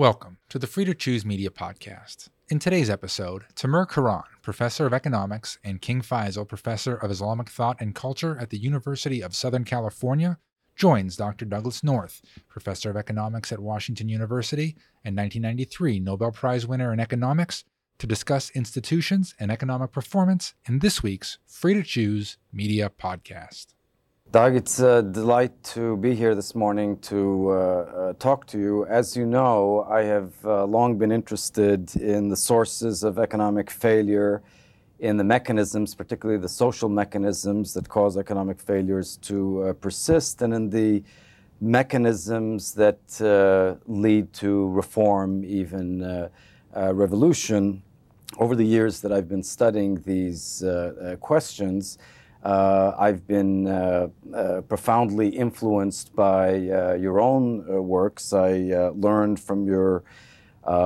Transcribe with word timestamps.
Welcome 0.00 0.38
to 0.48 0.58
the 0.58 0.66
Free 0.66 0.86
to 0.86 0.94
Choose 0.94 1.26
Media 1.26 1.50
Podcast. 1.50 2.30
In 2.48 2.58
today's 2.58 2.88
episode, 2.88 3.44
Timur 3.54 3.84
Kuran, 3.84 4.22
professor 4.40 4.86
of 4.86 4.94
economics, 4.94 5.58
and 5.62 5.82
King 5.82 6.00
Faisal, 6.00 6.48
professor 6.48 6.94
of 6.94 7.10
Islamic 7.10 7.50
thought 7.50 7.76
and 7.82 7.94
culture 7.94 8.34
at 8.40 8.48
the 8.48 8.56
University 8.56 9.20
of 9.20 9.34
Southern 9.34 9.62
California, 9.62 10.38
joins 10.74 11.18
Dr. 11.18 11.44
Douglass 11.44 11.84
North, 11.84 12.22
professor 12.48 12.88
of 12.88 12.96
economics 12.96 13.52
at 13.52 13.60
Washington 13.60 14.08
University 14.08 14.74
and 15.04 15.14
1993 15.14 16.00
Nobel 16.00 16.32
Prize 16.32 16.66
winner 16.66 16.94
in 16.94 16.98
economics, 16.98 17.64
to 17.98 18.06
discuss 18.06 18.48
institutions 18.52 19.34
and 19.38 19.52
economic 19.52 19.92
performance 19.92 20.54
in 20.66 20.78
this 20.78 21.02
week's 21.02 21.36
Free 21.46 21.74
to 21.74 21.82
Choose 21.82 22.38
Media 22.54 22.88
Podcast. 22.88 23.74
Doug, 24.32 24.54
it's 24.54 24.78
a 24.78 25.02
delight 25.02 25.50
to 25.64 25.96
be 25.96 26.14
here 26.14 26.36
this 26.36 26.54
morning 26.54 26.96
to 26.98 27.50
uh, 27.50 27.52
uh, 27.52 28.12
talk 28.20 28.46
to 28.46 28.60
you. 28.60 28.86
As 28.86 29.16
you 29.16 29.26
know, 29.26 29.84
I 29.90 30.02
have 30.02 30.32
uh, 30.44 30.66
long 30.66 30.96
been 30.98 31.10
interested 31.10 31.96
in 31.96 32.28
the 32.28 32.36
sources 32.36 33.02
of 33.02 33.18
economic 33.18 33.72
failure, 33.72 34.40
in 35.00 35.16
the 35.16 35.24
mechanisms, 35.24 35.96
particularly 35.96 36.40
the 36.40 36.48
social 36.48 36.88
mechanisms 36.88 37.74
that 37.74 37.88
cause 37.88 38.16
economic 38.16 38.60
failures 38.60 39.16
to 39.22 39.64
uh, 39.64 39.72
persist, 39.72 40.42
and 40.42 40.54
in 40.54 40.70
the 40.70 41.02
mechanisms 41.60 42.72
that 42.74 43.20
uh, 43.20 43.82
lead 43.88 44.32
to 44.34 44.68
reform, 44.68 45.44
even 45.44 46.04
uh, 46.04 46.28
revolution. 46.94 47.82
Over 48.38 48.54
the 48.54 48.64
years 48.64 49.00
that 49.00 49.10
I've 49.10 49.28
been 49.28 49.42
studying 49.42 50.00
these 50.02 50.62
questions, 51.18 51.98
uh, 52.42 52.92
I've 52.98 53.26
been 53.26 53.66
uh, 53.66 54.08
uh, 54.34 54.60
profoundly 54.62 55.28
influenced 55.28 56.14
by 56.14 56.54
uh, 56.70 56.94
your 56.94 57.20
own 57.20 57.66
uh, 57.68 57.82
works. 57.82 58.32
I 58.32 58.70
uh, 58.70 58.90
learned 58.94 59.38
from 59.38 59.66
your 59.66 60.04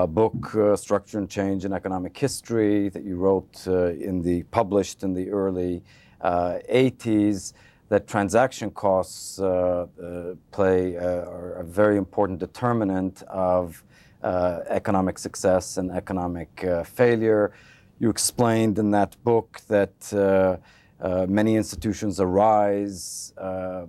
book, 0.09 0.57
Structure 0.77 1.19
and 1.19 1.29
Change 1.29 1.65
in 1.65 1.73
Economic 1.73 2.17
History, 2.17 2.89
that 2.89 3.05
you 3.05 3.17
wrote 3.17 3.67
in 3.67 4.23
the 4.23 4.43
published 4.45 5.03
in 5.03 5.13
the 5.15 5.31
early 5.31 5.83
80s, 6.23 7.53
that 7.89 8.09
transaction 8.09 8.71
costs 8.71 9.37
play 9.37 10.97
are 10.97 11.55
a 11.59 11.65
very 11.65 11.99
important 11.99 12.39
determinant 12.39 13.23
of 13.25 13.85
economic 14.23 15.19
success 15.19 15.77
and 15.77 15.91
economic 15.91 16.65
failure. 16.85 17.53
You 17.99 18.11
explained 18.11 18.79
in 18.79 18.91
that 18.93 19.23
book 19.23 19.61
that 19.69 20.61
many 21.01 21.57
institutions 21.57 22.21
arise 22.21 23.33
uh, 23.39 23.87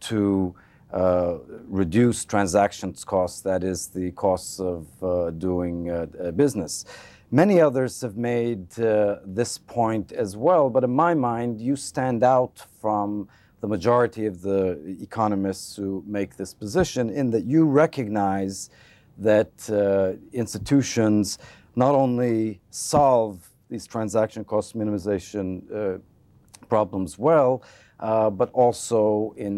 to 0.00 0.54
uh, 0.92 1.38
reduce 1.66 2.24
transactions 2.24 3.04
costs, 3.04 3.40
that 3.40 3.64
is, 3.64 3.88
the 3.88 4.12
costs 4.12 4.60
of 4.60 4.86
uh, 5.02 5.30
doing 5.30 5.90
uh, 5.90 6.06
business. 6.36 6.84
Many 7.32 7.60
others 7.60 8.00
have 8.00 8.16
made 8.16 8.70
this 8.70 9.58
point 9.58 10.12
as 10.12 10.36
well, 10.36 10.70
but 10.70 10.84
in 10.84 10.94
my 10.94 11.14
mind, 11.14 11.60
you 11.60 11.74
stand 11.74 12.22
out 12.22 12.64
from 12.80 13.28
the 13.60 13.66
majority 13.66 14.26
of 14.26 14.40
the 14.42 14.96
economists 15.00 15.74
who 15.74 16.04
make 16.06 16.36
this 16.36 16.54
position 16.54 17.10
in 17.10 17.30
that 17.30 17.44
you 17.44 17.64
recognize 17.64 18.70
that 19.18 19.68
institutions 20.32 21.38
not 21.74 21.96
only 21.96 22.60
solve 22.70 23.50
these 23.68 23.84
transaction 23.84 24.44
cost 24.44 24.78
minimization 24.78 26.00
problems 26.76 27.12
well, 27.30 27.52
uh, 28.00 28.28
but 28.40 28.50
also 28.64 29.32
in 29.36 29.54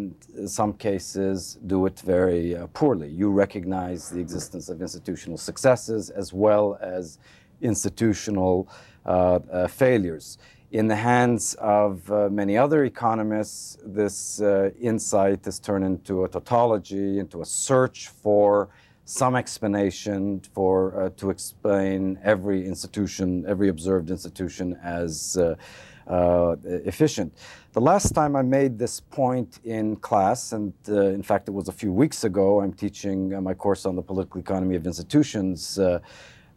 some 0.46 0.72
cases 0.88 1.36
do 1.72 1.78
it 1.88 1.98
very 2.14 2.46
uh, 2.54 2.66
poorly. 2.80 3.08
You 3.22 3.28
recognize 3.44 4.02
the 4.14 4.20
existence 4.26 4.66
of 4.72 4.76
institutional 4.86 5.38
successes 5.50 6.02
as 6.22 6.28
well 6.44 6.66
as 6.98 7.04
institutional 7.72 8.54
uh, 8.66 9.38
uh 9.58 9.66
failures. 9.82 10.26
In 10.80 10.84
the 10.92 11.00
hands 11.12 11.42
of 11.82 11.90
uh, 12.10 12.16
many 12.42 12.54
other 12.64 12.80
economists, 12.94 13.78
this 14.00 14.16
uh, 14.40 14.70
insight 14.90 15.40
has 15.48 15.58
turned 15.68 15.86
into 15.92 16.14
a 16.26 16.28
tautology, 16.36 17.08
into 17.24 17.38
a 17.46 17.48
search 17.68 17.98
for 18.24 18.68
some 19.20 19.34
explanation 19.42 20.20
for 20.56 20.74
to 21.20 21.26
explain 21.34 22.00
every 22.32 22.60
institution, 22.72 23.28
every 23.52 23.68
observed 23.74 24.08
institution 24.16 24.66
as 25.00 25.38
uh, 26.06 26.56
efficient. 26.64 27.36
The 27.72 27.80
last 27.80 28.14
time 28.14 28.36
I 28.36 28.42
made 28.42 28.78
this 28.78 29.00
point 29.00 29.60
in 29.64 29.96
class, 29.96 30.52
and 30.52 30.72
uh, 30.88 31.06
in 31.06 31.22
fact 31.22 31.48
it 31.48 31.50
was 31.50 31.68
a 31.68 31.72
few 31.72 31.92
weeks 31.92 32.24
ago, 32.24 32.60
I'm 32.60 32.72
teaching 32.72 33.34
uh, 33.34 33.40
my 33.40 33.54
course 33.54 33.84
on 33.84 33.96
the 33.96 34.02
political 34.02 34.40
economy 34.40 34.76
of 34.76 34.86
institutions 34.86 35.78
uh, 35.78 35.98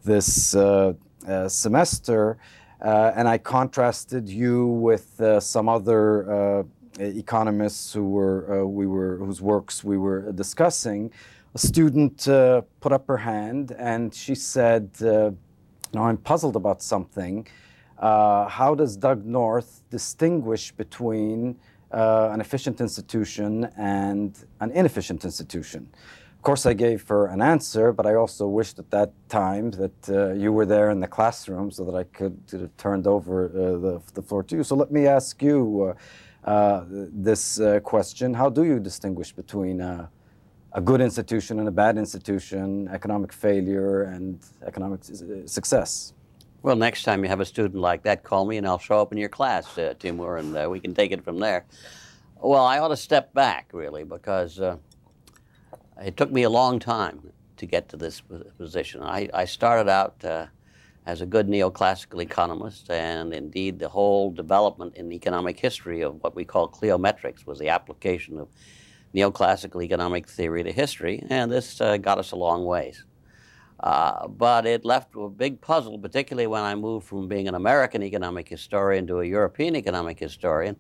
this 0.04 0.56
uh, 0.56 0.94
uh, 1.28 1.50
semester, 1.50 2.38
and 2.82 3.28
I 3.28 3.38
contrasted 3.38 4.30
you 4.30 4.68
with 4.68 5.20
some 5.40 5.68
other 5.68 6.66
economists 7.00 7.92
who 7.92 8.08
were 8.08 8.66
we 8.66 8.86
were 8.86 9.18
whose 9.18 9.42
works 9.42 9.84
we 9.84 9.98
were 9.98 10.32
discussing. 10.32 11.12
A 11.56 11.58
student 11.58 12.24
put 12.80 12.92
up 12.92 13.08
her 13.08 13.18
hand 13.18 13.72
and 13.72 14.14
she 14.14 14.36
said, 14.36 14.92
"No, 15.02 16.04
I'm 16.04 16.18
puzzled 16.18 16.56
about 16.56 16.82
something." 16.82 17.48
Uh, 18.00 18.48
how 18.48 18.74
does 18.74 18.96
Doug 18.96 19.26
North 19.26 19.82
distinguish 19.90 20.72
between 20.72 21.58
uh, 21.92 22.30
an 22.32 22.40
efficient 22.40 22.80
institution 22.80 23.70
and 23.78 24.38
an 24.62 24.72
inefficient 24.72 25.26
institution? 25.26 25.90
Of 26.38 26.44
course, 26.44 26.66
I 26.66 26.74
gave 26.74 27.06
her 27.10 27.28
an 27.28 27.42
answer, 27.42 27.92
but 27.92 28.06
I 28.06 28.16
also 28.16 28.48
wished 28.48 28.80
at 28.80 28.90
that 28.92 29.12
time 29.28 29.72
that 29.72 30.10
uh, 30.10 30.34
you 30.34 30.54
were 30.54 30.66
there 30.66 30.90
in 30.90 31.02
the 31.02 31.08
classroom 31.08 31.70
so 31.70 31.84
that 31.84 31.96
I 31.96 32.06
could 32.06 32.40
have 32.52 32.76
turned 32.78 33.08
over 33.08 33.48
uh, 33.48 33.78
the, 33.78 34.02
the, 34.14 34.22
floor 34.22 34.44
to 34.44 34.56
you. 34.56 34.64
So 34.64 34.78
let 34.78 34.90
me 34.90 35.06
ask 35.06 35.42
you 35.44 35.94
uh, 36.46 36.50
uh, 36.50 36.86
this 36.88 37.60
question 37.84 38.34
How 38.34 38.50
do 38.50 38.64
you 38.64 38.80
distinguish 38.80 39.34
between 39.34 39.82
a 39.82 40.82
good 40.82 41.02
institution 41.02 41.60
and 41.60 41.68
a 41.68 41.72
bad 41.72 41.98
institution, 41.98 42.88
economic 42.88 43.34
failure 43.34 44.04
and 44.04 44.40
economic 44.66 45.02
success? 45.46 46.14
Well, 46.62 46.76
next 46.76 47.04
time 47.04 47.24
you 47.24 47.30
have 47.30 47.40
a 47.40 47.46
student 47.46 47.82
like 47.82 48.04
that, 48.04 48.24
call 48.24 48.46
me 48.46 48.58
and 48.58 48.68
I'll 48.68 48.80
show 48.80 49.00
up 49.00 49.14
in 49.14 49.18
your 49.18 49.30
class, 49.30 49.78
uh, 49.78 49.94
Timur, 49.98 50.36
and 50.36 50.58
uh, 50.58 50.68
we 50.70 50.82
can 50.82 50.94
take 50.94 51.14
it 51.14 51.24
from 51.24 51.40
there. 51.40 51.64
Well, 52.36 52.66
I 52.66 52.80
ought 52.80 52.90
to 52.90 52.98
step 52.98 53.34
back, 53.34 53.70
really, 53.72 54.04
because 54.04 54.60
uh, 54.60 54.76
it 56.04 56.18
took 56.18 56.32
me 56.32 56.44
a 56.44 56.50
long 56.50 56.78
time 56.80 57.32
to 57.56 57.66
get 57.66 57.88
to 57.90 57.98
this 57.98 58.22
position. 58.58 59.02
I, 59.02 59.30
I 59.34 59.46
started 59.46 59.90
out 59.90 60.24
uh, 60.26 60.48
as 61.06 61.22
a 61.22 61.26
good 61.26 61.48
neoclassical 61.48 62.22
economist, 62.22 62.92
and 62.92 63.34
indeed, 63.34 63.80
the 63.80 63.90
whole 63.90 64.30
development 64.30 64.96
in 64.98 65.14
economic 65.14 65.58
history 65.58 66.02
of 66.02 66.22
what 66.22 66.36
we 66.36 66.44
call 66.44 66.68
cliometrics 66.68 67.46
was 67.46 67.58
the 67.60 67.70
application 67.70 68.38
of 68.38 68.50
neoclassical 69.16 69.82
economic 69.82 70.28
theory 70.28 70.64
to 70.64 70.74
history, 70.74 71.24
and 71.30 71.50
this 71.50 71.80
uh, 71.80 71.96
got 71.96 72.18
us 72.18 72.34
a 72.34 72.36
long 72.36 72.66
ways. 72.66 73.06
Uh, 73.80 74.28
but 74.28 74.66
it 74.66 74.84
left 74.84 75.16
a 75.16 75.30
big 75.30 75.62
puzzle, 75.62 75.98
particularly 75.98 76.48
when 76.48 76.64
I 76.64 76.76
moved 76.76 77.08
from 77.08 77.28
being 77.28 77.48
an 77.48 77.56
American 77.56 78.04
economic 78.04 78.50
historian 78.50 79.08
to 79.08 79.20
a 79.20 79.26
European 79.26 79.76
economic 79.76 80.20
historian. 80.20 80.76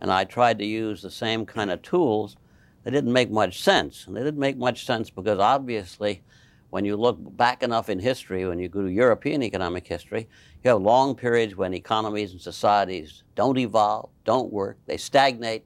And 0.00 0.10
I 0.10 0.24
tried 0.24 0.58
to 0.58 0.64
use 0.64 1.02
the 1.02 1.10
same 1.10 1.46
kind 1.46 1.70
of 1.70 1.82
tools. 1.82 2.36
They 2.82 2.90
didn't 2.90 3.12
make 3.12 3.30
much 3.30 3.62
sense. 3.62 4.06
And 4.06 4.16
they 4.16 4.22
didn't 4.22 4.40
make 4.40 4.56
much 4.56 4.84
sense 4.84 5.10
because 5.10 5.38
obviously, 5.38 6.22
when 6.70 6.84
you 6.84 6.96
look 6.96 7.18
back 7.36 7.62
enough 7.62 7.88
in 7.88 7.98
history, 7.98 8.46
when 8.46 8.58
you 8.58 8.68
go 8.68 8.82
to 8.82 8.90
European 8.90 9.42
economic 9.42 9.86
history, 9.86 10.28
you 10.64 10.70
have 10.70 10.80
long 10.80 11.14
periods 11.14 11.56
when 11.56 11.74
economies 11.74 12.32
and 12.32 12.40
societies 12.40 13.22
don't 13.34 13.58
evolve, 13.58 14.08
don't 14.24 14.52
work, 14.52 14.78
they 14.86 14.96
stagnate. 14.96 15.64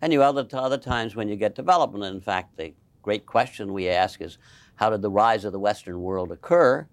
And 0.00 0.12
you 0.12 0.20
have 0.20 0.36
other, 0.36 0.58
other 0.58 0.78
times 0.78 1.16
when 1.16 1.28
you 1.28 1.36
get 1.36 1.54
development. 1.54 2.04
In 2.04 2.20
fact, 2.20 2.56
the 2.56 2.72
great 3.02 3.26
question 3.26 3.72
we 3.72 3.88
ask 3.88 4.20
is 4.20 4.38
how 4.76 4.90
did 4.90 5.02
the 5.02 5.10
rise 5.10 5.44
of 5.44 5.52
the 5.52 5.58
Western 5.58 6.00
world 6.00 6.32
occur? 6.32 6.86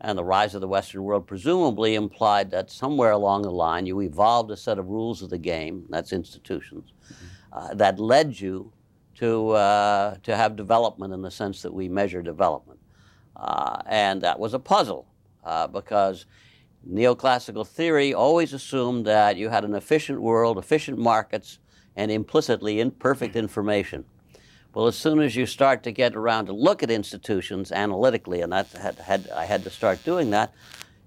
And 0.00 0.16
the 0.16 0.24
rise 0.24 0.54
of 0.54 0.60
the 0.60 0.68
Western 0.68 1.02
world 1.02 1.26
presumably 1.26 1.96
implied 1.96 2.50
that 2.52 2.70
somewhere 2.70 3.10
along 3.10 3.42
the 3.42 3.50
line 3.50 3.84
you 3.86 4.00
evolved 4.00 4.50
a 4.50 4.56
set 4.56 4.78
of 4.78 4.88
rules 4.88 5.22
of 5.22 5.30
the 5.30 5.38
game, 5.38 5.86
that's 5.88 6.12
institutions, 6.12 6.92
uh, 7.52 7.74
that 7.74 7.98
led 7.98 8.40
you 8.40 8.72
to, 9.16 9.50
uh, 9.50 10.14
to 10.22 10.36
have 10.36 10.54
development 10.54 11.12
in 11.12 11.22
the 11.22 11.30
sense 11.30 11.62
that 11.62 11.74
we 11.74 11.88
measure 11.88 12.22
development. 12.22 12.78
Uh, 13.36 13.82
and 13.86 14.22
that 14.22 14.38
was 14.38 14.54
a 14.54 14.58
puzzle 14.58 15.06
uh, 15.44 15.66
because 15.66 16.26
neoclassical 16.88 17.66
theory 17.66 18.14
always 18.14 18.52
assumed 18.52 19.04
that 19.06 19.36
you 19.36 19.48
had 19.48 19.64
an 19.64 19.74
efficient 19.74 20.20
world, 20.20 20.58
efficient 20.58 20.98
markets, 20.98 21.58
and 21.96 22.12
implicitly 22.12 22.78
imperfect 22.78 23.34
information. 23.34 24.04
Well, 24.74 24.86
as 24.86 24.96
soon 24.96 25.20
as 25.20 25.34
you 25.34 25.46
start 25.46 25.82
to 25.84 25.92
get 25.92 26.14
around 26.14 26.46
to 26.46 26.52
look 26.52 26.82
at 26.82 26.90
institutions 26.90 27.72
analytically, 27.72 28.42
and 28.42 28.52
that 28.52 28.68
had, 28.72 28.98
had, 28.98 29.30
I 29.30 29.46
had 29.46 29.64
to 29.64 29.70
start 29.70 30.04
doing 30.04 30.30
that, 30.30 30.52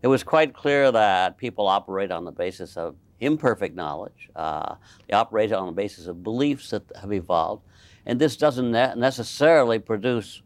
it 0.02 0.08
was 0.08 0.24
quite 0.24 0.54
clear 0.54 0.92
that 0.92 1.38
people 1.38 1.68
operate 1.68 2.12
on 2.12 2.26
the 2.26 2.32
basis 2.32 2.76
of 2.76 2.96
imperfect 3.20 3.76
knowledge. 3.76 4.30
Uh, 4.36 4.76
they 5.08 5.16
operate 5.16 5.52
on 5.52 5.68
the 5.68 5.72
basis 5.72 6.08
of 6.08 6.24
beliefs 6.24 6.72
that 6.72 6.84
have 7.00 7.14
evolved. 7.14 7.64
And 8.08 8.20
this 8.20 8.36
doesn't 8.36 8.72
ne- 8.72 8.96
necessarily 8.96 9.78
produce 9.78 10.42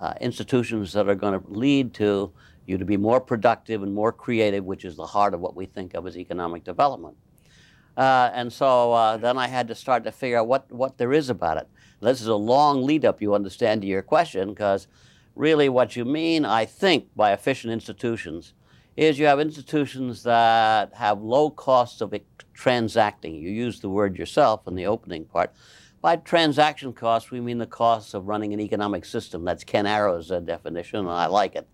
uh, 0.00 0.14
institutions 0.20 0.92
that 0.94 1.08
are 1.08 1.14
going 1.14 1.40
to 1.40 1.48
lead 1.48 1.94
to 1.94 2.32
you 2.66 2.76
to 2.76 2.84
be 2.84 2.96
more 2.96 3.20
productive 3.20 3.84
and 3.84 3.94
more 3.94 4.12
creative, 4.12 4.64
which 4.64 4.84
is 4.84 4.96
the 4.96 5.06
heart 5.06 5.32
of 5.32 5.40
what 5.40 5.54
we 5.54 5.64
think 5.64 5.94
of 5.94 6.06
as 6.08 6.18
economic 6.18 6.64
development. 6.64 7.16
Uh, 7.98 8.30
and 8.32 8.52
so 8.52 8.92
uh, 8.92 9.16
then 9.16 9.36
I 9.36 9.48
had 9.48 9.66
to 9.68 9.74
start 9.74 10.04
to 10.04 10.12
figure 10.12 10.38
out 10.38 10.46
what, 10.46 10.70
what 10.70 10.98
there 10.98 11.12
is 11.12 11.28
about 11.28 11.56
it. 11.56 11.66
This 12.00 12.20
is 12.20 12.28
a 12.28 12.34
long 12.36 12.84
lead 12.84 13.04
up, 13.04 13.20
you 13.20 13.34
understand, 13.34 13.82
to 13.82 13.88
your 13.88 14.02
question, 14.02 14.50
because 14.50 14.86
really 15.34 15.68
what 15.68 15.96
you 15.96 16.04
mean, 16.04 16.44
I 16.44 16.64
think, 16.64 17.08
by 17.16 17.32
efficient 17.32 17.72
institutions 17.72 18.54
is 18.96 19.18
you 19.18 19.26
have 19.26 19.40
institutions 19.40 20.22
that 20.22 20.94
have 20.94 21.20
low 21.20 21.50
costs 21.50 22.00
of 22.00 22.14
transacting. 22.54 23.34
You 23.34 23.50
used 23.50 23.82
the 23.82 23.88
word 23.88 24.16
yourself 24.16 24.68
in 24.68 24.76
the 24.76 24.86
opening 24.86 25.24
part. 25.24 25.52
By 26.00 26.16
transaction 26.16 26.92
costs, 26.92 27.32
we 27.32 27.40
mean 27.40 27.58
the 27.58 27.66
costs 27.66 28.14
of 28.14 28.28
running 28.28 28.54
an 28.54 28.60
economic 28.60 29.04
system. 29.04 29.44
That's 29.44 29.64
Ken 29.64 29.86
Arrow's 29.86 30.30
uh, 30.30 30.38
definition, 30.38 31.00
and 31.00 31.10
I 31.10 31.26
like 31.26 31.56
it. 31.56 31.66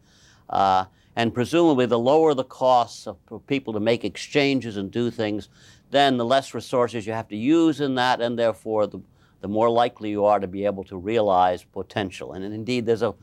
Uh, 0.48 0.86
and 1.16 1.32
presumably, 1.32 1.86
the 1.86 1.98
lower 1.98 2.34
the 2.34 2.44
costs 2.44 3.06
for 3.26 3.40
people 3.40 3.74
to 3.74 3.80
make 3.80 4.04
exchanges 4.04 4.76
and 4.76 4.90
do 4.90 5.10
things, 5.10 5.48
then 5.94 6.16
the 6.16 6.24
less 6.24 6.54
resources 6.54 7.06
you 7.06 7.12
have 7.12 7.28
to 7.28 7.36
use 7.36 7.80
in 7.80 7.94
that, 7.94 8.20
and 8.20 8.38
therefore 8.38 8.86
the, 8.86 9.00
the 9.40 9.48
more 9.48 9.70
likely 9.70 10.10
you 10.10 10.24
are 10.24 10.40
to 10.40 10.48
be 10.48 10.64
able 10.64 10.84
to 10.84 10.96
realize 10.96 11.62
potential. 11.62 12.32
And 12.32 12.44
indeed, 12.44 12.84
there's 12.84 13.02
a 13.02 13.14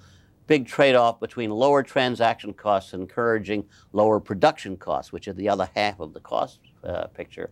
big 0.48 0.68
trade 0.68 0.96
off 0.96 1.20
between 1.20 1.50
lower 1.50 1.84
transaction 1.84 2.54
costs 2.54 2.94
and 2.94 3.02
encouraging 3.02 3.66
lower 3.92 4.20
production 4.20 4.78
costs, 4.78 5.12
which 5.12 5.28
are 5.28 5.34
the 5.34 5.50
other 5.50 5.70
half 5.76 6.00
of 6.00 6.14
the 6.14 6.20
cost 6.20 6.60
uh, 6.84 7.08
picture. 7.08 7.52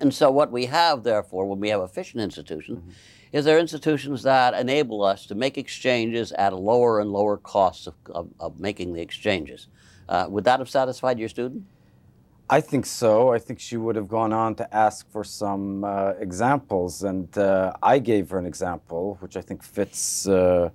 And 0.00 0.12
so, 0.12 0.30
what 0.30 0.50
we 0.50 0.66
have, 0.66 1.02
therefore, 1.02 1.46
when 1.46 1.60
we 1.60 1.68
have 1.70 1.80
efficient 1.80 2.22
institutions, 2.22 2.78
mm-hmm. 2.78 2.90
is 3.32 3.44
there 3.44 3.58
institutions 3.58 4.22
that 4.22 4.54
enable 4.54 5.02
us 5.02 5.26
to 5.26 5.34
make 5.34 5.58
exchanges 5.58 6.32
at 6.32 6.52
a 6.52 6.56
lower 6.56 7.00
and 7.00 7.12
lower 7.12 7.36
cost 7.36 7.86
of, 7.86 7.94
of, 8.10 8.28
of 8.40 8.60
making 8.60 8.92
the 8.92 9.00
exchanges. 9.00 9.68
Uh, 10.08 10.26
would 10.28 10.44
that 10.44 10.58
have 10.58 10.68
satisfied 10.68 11.18
your 11.18 11.28
student? 11.28 11.64
I 12.48 12.60
think 12.60 12.86
so. 12.86 13.32
I 13.32 13.40
think 13.40 13.58
she 13.58 13.76
would 13.76 13.96
have 13.96 14.06
gone 14.06 14.32
on 14.32 14.54
to 14.56 14.74
ask 14.74 15.10
for 15.10 15.24
some 15.24 15.82
uh, 15.82 16.10
examples, 16.20 17.02
and 17.02 17.36
uh, 17.36 17.72
I 17.82 17.98
gave 17.98 18.30
her 18.30 18.38
an 18.38 18.46
example, 18.46 19.16
which 19.18 19.36
I 19.36 19.40
think 19.40 19.64
fits 19.64 20.28
uh, 20.28 20.70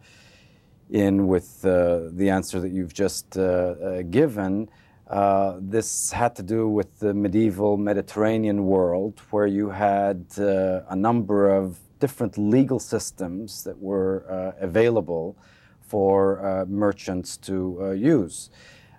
in 0.90 1.28
with 1.28 1.64
uh, 1.64 2.10
the 2.12 2.30
answer 2.30 2.60
that 2.60 2.72
you've 2.72 2.94
just 2.94 3.38
uh, 3.38 4.02
given. 4.04 4.68
Uh, 5.10 5.60
this 5.62 6.12
had 6.12 6.36
to 6.36 6.44
do 6.44 6.68
with 6.68 7.00
the 7.00 7.14
medieval 7.14 7.78
Mediterranean 7.78 8.66
world, 8.66 9.22
where 9.30 9.48
you 9.48 9.70
had 9.70 10.26
a 10.38 10.96
number 10.96 11.56
of 11.56 11.80
different 12.00 12.38
legal 12.38 12.80
systems 12.80 13.64
that 13.64 13.80
were 13.80 14.54
available 14.60 15.38
for 15.80 16.66
merchants 16.68 17.38
to 17.38 17.94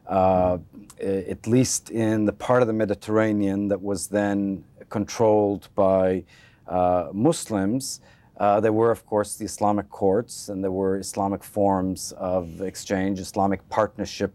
uh, 0.06 0.58
at 1.00 1.46
least 1.46 1.90
in 1.90 2.25
the 2.25 2.32
part 2.32 2.62
of 2.62 2.69
the 2.69 2.75
Mediterranean 2.75 3.69
that 3.69 3.81
was 3.81 4.08
then 4.08 4.64
controlled 4.88 5.69
by 5.75 6.25
Muslims, 7.12 8.00
there 8.38 8.72
were, 8.72 8.90
of 8.90 9.06
course, 9.06 9.37
the 9.37 9.44
Islamic 9.44 9.88
courts, 9.90 10.49
and 10.49 10.62
there 10.62 10.72
were 10.72 10.99
Islamic 10.99 11.44
forms 11.44 12.12
of 12.19 12.60
exchange, 12.60 13.20
Islamic 13.20 13.66
partnership 13.69 14.34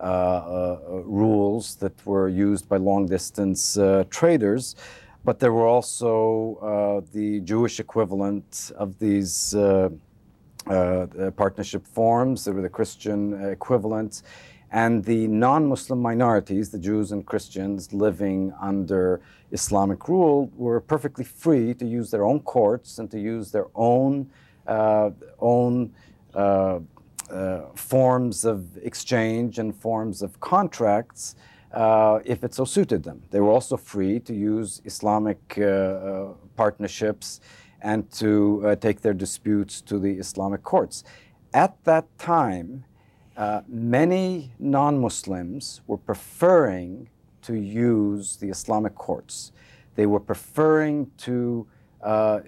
uh, 0.00 0.04
uh, 0.04 0.78
rules 1.04 1.74
that 1.74 2.06
were 2.06 2.28
used 2.28 2.68
by 2.68 2.76
long 2.76 3.04
distance 3.06 3.76
uh, 3.76 4.04
traders. 4.10 4.76
But 5.24 5.40
there 5.40 5.52
were 5.52 5.66
also 5.66 7.02
the 7.12 7.40
Jewish 7.40 7.80
equivalent 7.80 8.70
of 8.76 8.96
these 9.00 9.56
partnership 10.64 11.84
forms. 11.84 12.44
There 12.44 12.54
were 12.54 12.62
the 12.62 12.68
Christian 12.68 13.50
equivalents 13.50 14.22
and 14.70 15.04
the 15.04 15.26
non-Muslim 15.28 16.00
minorities, 16.00 16.70
the 16.70 16.78
Jews 16.78 17.12
and 17.12 17.24
Christians 17.24 17.92
living 17.92 18.52
under 18.60 19.20
Islamic 19.50 20.08
rule, 20.08 20.50
were 20.56 20.80
perfectly 20.80 21.24
free 21.24 21.72
to 21.74 21.86
use 21.86 22.10
their 22.10 22.24
own 22.24 22.40
courts 22.40 22.98
and 22.98 23.10
to 23.10 23.18
use 23.18 23.50
their 23.50 23.66
own 23.74 24.30
uh, 24.66 25.10
own 25.38 25.90
uh, 26.34 26.78
uh, 27.30 27.62
forms 27.74 28.44
of 28.44 28.76
exchange 28.82 29.58
and 29.58 29.74
forms 29.74 30.20
of 30.20 30.38
contracts 30.40 31.36
uh, 31.72 32.20
if 32.24 32.44
it 32.44 32.52
so 32.52 32.64
suited 32.66 33.02
them. 33.02 33.22
They 33.30 33.40
were 33.40 33.50
also 33.50 33.78
free 33.78 34.20
to 34.20 34.34
use 34.34 34.82
Islamic 34.84 35.40
uh, 35.56 35.64
uh 35.64 36.32
partnerships 36.56 37.40
and 37.80 38.10
to 38.10 38.76
take 38.80 39.00
their 39.00 39.14
disputes 39.14 39.80
to 39.82 39.98
the 40.00 40.18
Islamic 40.18 40.62
courts. 40.64 41.04
At 41.54 41.72
that 41.84 42.06
time, 42.18 42.84
many 43.68 44.52
non 44.58 44.98
Muslims 44.98 45.80
were 45.86 45.98
preferring 45.98 47.08
to 47.42 47.54
use 47.54 48.36
the 48.36 48.48
Islamic 48.48 48.94
courts. 48.94 49.52
They 49.94 50.06
were 50.06 50.20
preferring 50.20 51.10
to 51.18 51.66
uh, 52.02 52.40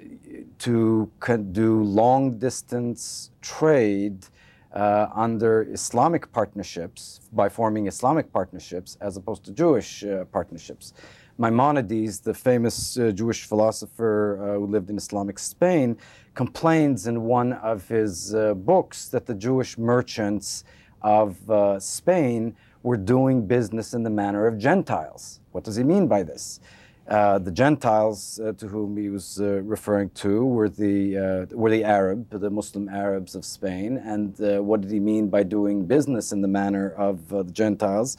to 0.58 1.10
do 1.52 1.82
long 1.82 2.38
distance 2.38 3.30
trade 3.40 4.26
uh, 4.72 5.08
under 5.14 5.62
Islamic 5.72 6.30
partnerships 6.32 7.20
by 7.32 7.48
forming 7.48 7.86
Islamic 7.88 8.32
partnerships 8.32 8.96
as 9.00 9.16
opposed 9.16 9.44
to 9.44 9.52
Jewish 9.52 10.04
uh, 10.04 10.24
partnerships. 10.26 10.92
Maimonides, 11.38 12.20
the 12.20 12.34
famous 12.34 12.98
uh, 12.98 13.10
Jewish 13.10 13.44
philosopher 13.44 14.38
uh, 14.40 14.54
who 14.58 14.66
lived 14.66 14.90
in 14.90 14.96
Islamic 14.96 15.38
Spain, 15.38 15.96
complains 16.34 17.06
in 17.06 17.22
one 17.22 17.54
of 17.54 17.88
his 17.88 18.34
uh, 18.34 18.54
books 18.54 19.08
that 19.08 19.26
the 19.26 19.34
Jewish 19.34 19.78
merchants 19.78 20.64
of 21.02 21.50
uh, 21.50 21.80
Spain 21.80 22.56
were 22.82 22.96
doing 22.96 23.46
business 23.46 23.94
in 23.94 24.02
the 24.02 24.10
manner 24.10 24.46
of 24.46 24.58
Gentiles. 24.58 25.40
What 25.52 25.64
does 25.64 25.76
he 25.76 25.84
mean 25.84 26.06
by 26.06 26.22
this? 26.22 26.60
Uh, 27.08 27.38
the 27.38 27.50
Gentiles 27.50 28.38
uh, 28.38 28.52
to 28.52 28.68
whom 28.68 28.96
he 28.96 29.08
was 29.08 29.40
uh, 29.40 29.62
referring 29.62 30.10
to 30.10 30.44
were 30.44 30.68
the 30.68 31.18
uh, 31.18 31.56
were 31.56 31.70
the 31.70 31.82
Arab, 31.82 32.30
the 32.30 32.50
Muslim 32.50 32.88
Arabs 32.88 33.34
of 33.34 33.44
Spain. 33.44 33.96
And 33.96 34.40
uh, 34.40 34.62
what 34.62 34.80
did 34.80 34.92
he 34.92 35.00
mean 35.00 35.28
by 35.28 35.42
doing 35.42 35.86
business 35.86 36.30
in 36.32 36.40
the 36.40 36.48
manner 36.48 36.90
of 36.92 37.28
the 37.28 37.42
Gentiles? 37.44 38.16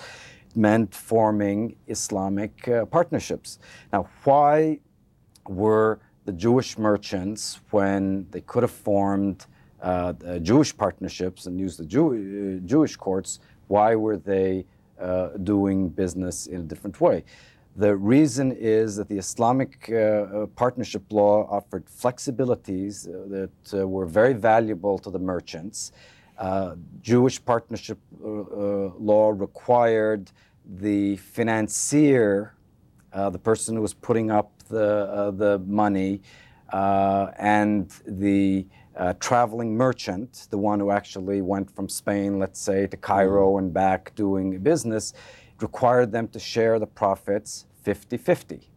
It 0.49 0.57
meant 0.57 0.93
forming 0.93 1.77
Islamic 1.87 2.53
partnerships. 2.91 3.59
Now, 3.93 4.09
why 4.25 4.79
were 5.47 5.99
the 6.25 6.33
Jewish 6.33 6.77
merchants, 6.77 7.61
when 7.71 8.27
they 8.31 8.41
could 8.41 8.63
have 8.63 8.71
formed 8.71 9.45
Jewish 10.41 10.75
partnerships 10.75 11.45
and 11.47 11.59
used 11.59 11.79
the 11.79 11.85
Jew- 11.85 12.61
Jewish 12.65 12.95
courts, 12.95 13.39
why 13.67 13.95
were 13.95 14.17
they 14.17 14.65
doing 15.43 15.89
business 15.89 16.47
in 16.47 16.61
a 16.61 16.63
different 16.63 17.01
way? 17.01 17.23
The 17.75 17.95
reason 17.95 18.51
is 18.51 18.97
that 18.97 19.07
the 19.07 19.17
Islamic 19.17 19.89
uh, 19.89 19.95
uh, 19.95 20.45
partnership 20.47 21.03
law 21.09 21.47
offered 21.49 21.85
flexibilities 21.85 23.07
uh, 23.07 23.29
that 23.29 23.81
uh, 23.81 23.87
were 23.87 24.05
very 24.05 24.33
valuable 24.33 24.99
to 24.99 25.09
the 25.09 25.19
merchants. 25.19 25.93
Uh, 26.37 26.75
Jewish 27.01 27.43
partnership 27.43 27.97
uh, 28.23 28.27
law 28.97 29.29
required 29.29 30.31
the 30.65 31.15
financier, 31.17 32.55
the 33.13 33.39
person 33.39 33.75
who 33.75 33.81
was 33.81 33.93
putting 33.93 34.31
up 34.31 34.51
the, 34.67 35.33
the 35.37 35.59
money, 35.65 36.21
and 36.71 37.89
the 38.05 38.65
traveling 39.19 39.75
merchant, 39.75 40.47
the 40.49 40.57
one 40.57 40.79
who 40.79 40.91
actually 40.91 41.41
went 41.41 41.69
from 41.75 41.89
Spain, 41.89 42.39
let's 42.39 42.59
say, 42.59 42.87
to 42.87 42.97
Cairo 42.97 43.57
and 43.57 43.73
back 43.73 44.13
doing 44.15 44.59
business, 44.59 45.13
required 45.61 46.11
them 46.11 46.27
to 46.29 46.39
share 46.39 46.79
the 46.79 46.87
profits 46.87 47.65
50 47.83 48.17
50. 48.17 48.69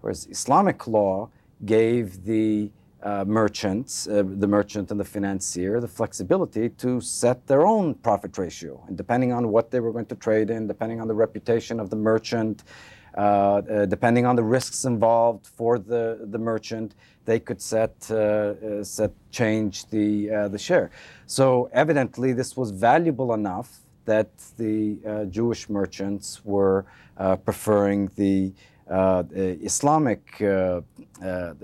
Whereas 0.00 0.26
Islamic 0.30 0.86
law 0.86 1.30
gave 1.64 2.24
the 2.24 2.70
uh, 3.02 3.24
merchants, 3.26 4.06
uh, 4.08 4.22
the 4.26 4.46
merchant 4.46 4.90
and 4.90 5.00
the 5.00 5.04
financier, 5.04 5.80
the 5.80 5.88
flexibility 5.88 6.68
to 6.68 7.00
set 7.00 7.46
their 7.46 7.66
own 7.66 7.94
profit 7.94 8.36
ratio. 8.36 8.82
And 8.88 8.96
depending 8.96 9.32
on 9.32 9.48
what 9.48 9.70
they 9.70 9.80
were 9.80 9.92
going 9.92 10.06
to 10.06 10.14
trade 10.14 10.50
in, 10.50 10.66
depending 10.66 11.00
on 11.00 11.08
the 11.08 11.14
reputation 11.14 11.80
of 11.80 11.88
the 11.90 11.96
merchant, 11.96 12.64
uh, 12.64 12.64
uh 12.64 12.99
depending 13.14 14.26
on 14.26 14.36
the 14.36 14.42
risks 14.42 14.84
involved 14.84 15.46
for 15.46 15.78
the, 15.78 16.26
the 16.30 16.38
merchant, 16.38 16.94
they 17.24 17.38
could 17.38 17.60
set, 17.60 17.94
uh, 18.10 18.14
uh, 18.14 18.84
set 18.84 19.12
change 19.30 19.86
the, 19.86 20.48
the 20.50 20.58
share. 20.58 20.90
So 21.26 21.68
evidently, 21.72 22.32
this 22.32 22.56
was 22.56 22.70
valuable 22.70 23.34
enough 23.34 23.80
that 24.06 24.30
the 24.56 24.98
uh, 25.06 25.24
Jewish 25.26 25.68
merchants 25.68 26.44
were 26.44 26.84
uh, 27.16 27.36
preferring 27.36 28.10
the 28.16 28.52
uh, 28.90 29.22
Islamic 29.70 30.22
uh, 30.42 30.80
uh, 31.22 31.54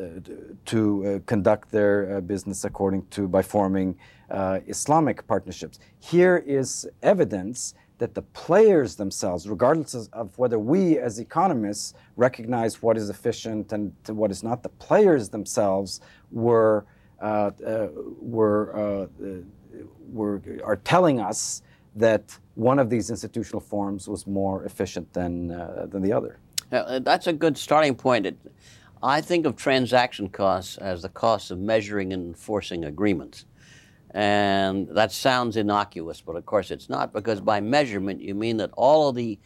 to 0.65 1.23
conduct 1.27 1.73
their 1.73 2.21
business 2.21 2.65
according 2.65 3.05
to 3.09 3.27
by 3.27 3.43
forming 3.43 3.97
Islamic 4.69 5.27
partnerships. 5.27 5.81
Here 5.99 6.37
is 6.61 6.89
evidence 7.03 7.75
that 7.99 8.15
the 8.15 8.23
players 8.23 8.97
themselves, 8.97 9.49
regardless 9.49 10.09
of 10.13 10.39
whether 10.39 10.59
we 10.59 10.99
as 10.99 11.19
economists 11.19 11.95
recognize 12.17 12.83
what 12.83 12.97
is 12.97 13.09
efficient 13.09 13.73
and 13.73 13.93
what 14.09 14.31
is 14.31 14.43
not, 14.43 14.63
the 14.63 14.69
players 14.69 15.29
themselves 15.31 16.01
were 16.31 16.85
uh, 17.21 17.51
uh, 17.67 17.89
were 18.21 19.09
uh, 19.23 19.27
were, 20.13 20.43
are 20.65 20.77
telling 20.77 21.21
us 21.21 21.63
that 21.95 22.39
one 22.55 22.79
of 22.79 22.91
these 22.91 23.11
institutional 23.11 23.61
forms 23.61 24.07
was 24.07 24.27
more 24.27 24.65
efficient 24.65 25.11
than, 25.13 25.51
uh, 25.51 25.87
than 25.89 26.03
the 26.03 26.13
other. 26.13 26.39
Uh, 26.71 26.99
that's 26.99 27.27
a 27.27 27.33
good 27.33 27.57
starting 27.57 27.95
point. 27.95 28.27
It, 28.27 28.37
I 29.03 29.21
think 29.21 29.47
of 29.47 29.57
transaction 29.57 30.29
costs 30.29 30.79
as 30.79 31.03
the 31.03 31.09
cost 31.09 31.51
of 31.51 31.59
measuring 31.59 32.13
and 32.13 32.27
enforcing 32.27 32.85
agreements. 32.85 33.47
And 34.17 34.89
that 34.93 35.13
sounds 35.13 35.59
innocuous, 35.59 36.23
but 36.23 36.37
of 36.37 36.47
course 36.47 36.71
it's 36.71 36.89
not, 36.89 37.13
because 37.13 37.43
by 37.43 37.61
measurement 37.61 38.23
you 38.23 38.35
mean 38.35 38.57
that 38.57 38.71
all 38.73 39.11
of 39.11 39.15
the, 39.15 39.39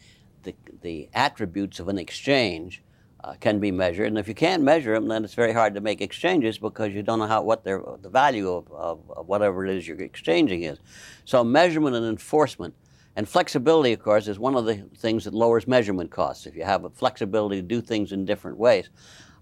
the, 0.43 0.55
the 0.81 1.09
attributes 1.13 1.81
of 1.81 1.89
an 1.89 1.97
exchange 1.97 2.81
uh, 3.21 3.33
can 3.41 3.59
be 3.59 3.69
measured. 3.69 4.07
And 4.07 4.17
if 4.17 4.29
you 4.29 4.33
can't 4.33 4.63
measure 4.63 4.93
them, 4.93 5.09
then 5.09 5.25
it's 5.25 5.33
very 5.33 5.51
hard 5.51 5.75
to 5.75 5.81
make 5.81 5.99
exchanges 5.99 6.57
because 6.57 6.93
you 6.93 7.03
don't 7.03 7.19
know 7.19 7.27
how 7.27 7.41
what 7.41 7.65
the 7.65 7.99
value 8.09 8.49
of, 8.49 8.71
of, 8.71 9.11
of, 9.11 9.27
whatever 9.27 9.65
it 9.65 9.75
is 9.75 9.85
you're 9.85 9.99
exchanging 9.99 10.63
is. 10.63 10.79
So 11.25 11.43
measurement 11.43 11.97
and 11.97 12.05
enforcement. 12.05 12.73
And 13.17 13.27
flexibility, 13.27 13.91
of 13.91 14.01
course, 14.01 14.29
is 14.29 14.39
one 14.39 14.55
of 14.55 14.63
the 14.63 14.85
things 14.95 15.25
that 15.25 15.33
lowers 15.33 15.67
measurement 15.67 16.11
costs. 16.11 16.45
If 16.45 16.55
you 16.55 16.63
have 16.63 16.85
a 16.85 16.89
flexibility 16.89 17.57
to 17.57 17.61
do 17.61 17.81
things 17.81 18.13
in 18.13 18.23
different 18.23 18.57
ways. 18.57 18.89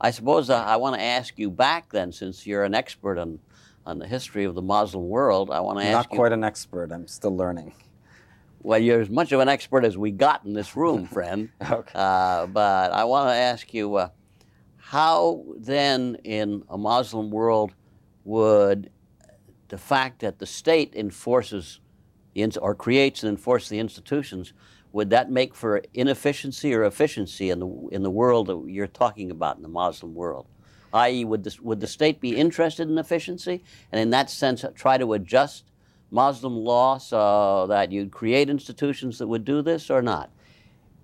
I 0.02 0.10
suppose 0.10 0.50
uh, 0.50 0.56
I 0.56 0.78
want 0.78 0.96
to 0.96 1.02
ask 1.04 1.38
you 1.38 1.52
back 1.52 1.92
then, 1.92 2.12
since 2.12 2.48
you're 2.48 2.64
an 2.64 2.74
expert 2.74 3.20
on, 3.20 3.38
on 3.90 3.98
the 3.98 4.08
history 4.08 4.44
of 4.46 4.54
the 4.56 4.62
Muslim 4.62 5.10
world, 5.10 5.50
I 5.50 5.60
want 5.60 5.80
to 5.80 5.84
ask 5.86 5.90
you. 5.90 5.96
Not 5.96 6.12
you. 6.12 6.18
quite 6.18 6.32
an 6.32 6.44
expert. 6.44 6.92
I'm 6.92 7.08
still 7.08 7.36
learning. 7.36 7.74
Well, 8.62 8.80
you're 8.80 9.02
as 9.02 9.10
much 9.10 9.32
of 9.32 9.40
an 9.40 9.50
expert 9.50 9.84
as 9.84 9.98
we 9.98 10.12
got 10.12 10.46
in 10.46 10.54
this 10.54 10.76
room, 10.76 11.06
friend. 11.18 11.50
okay. 11.62 11.92
Uh, 11.96 12.46
but 12.46 12.92
I 12.92 13.04
want 13.06 13.30
to 13.30 13.34
ask 13.34 13.74
you 13.74 13.96
uh, 13.96 14.10
how 14.78 15.44
then, 15.58 16.18
in 16.24 16.64
a 16.70 16.78
Muslim 16.78 17.32
world, 17.32 17.74
would 18.26 18.92
the 19.70 19.78
fact 19.78 20.20
that 20.20 20.40
the 20.40 20.46
state 20.46 20.94
enforces 20.96 21.80
or 22.62 22.76
creates 22.76 23.24
and 23.24 23.30
enforces 23.32 23.70
the 23.70 23.80
institutions, 23.80 24.54
would 24.92 25.10
that 25.10 25.30
make 25.32 25.56
for 25.56 25.82
inefficiency 25.94 26.74
or 26.74 26.84
efficiency 26.84 27.50
in 27.50 27.60
the 27.60 27.68
in 27.92 28.04
the 28.04 28.10
world 28.10 28.48
that 28.48 28.64
you're 28.68 28.88
talking 28.88 29.32
about 29.32 29.58
in 29.58 29.64
the 29.64 29.70
Muslim 29.70 30.14
world? 30.14 30.48
I.e., 30.94 31.26
would 31.26 31.48
would 31.62 31.80
the 31.80 31.88
state 31.88 32.20
be 32.20 32.36
interested 32.36 32.90
in 32.90 32.98
efficiency, 32.98 33.64
and 33.92 34.02
in 34.02 34.10
that 34.12 34.30
sense, 34.30 34.66
try 34.76 34.98
to 34.98 35.14
adjust 35.14 35.66
Muslim 36.12 36.56
law 36.56 36.98
so 36.98 37.68
that 37.68 37.92
you'd 37.92 38.12
create 38.12 38.50
institutions 38.50 39.20
that 39.20 39.28
would 39.28 39.46
do 39.46 39.62
this 39.62 39.90
or 39.90 40.02
not? 40.02 40.30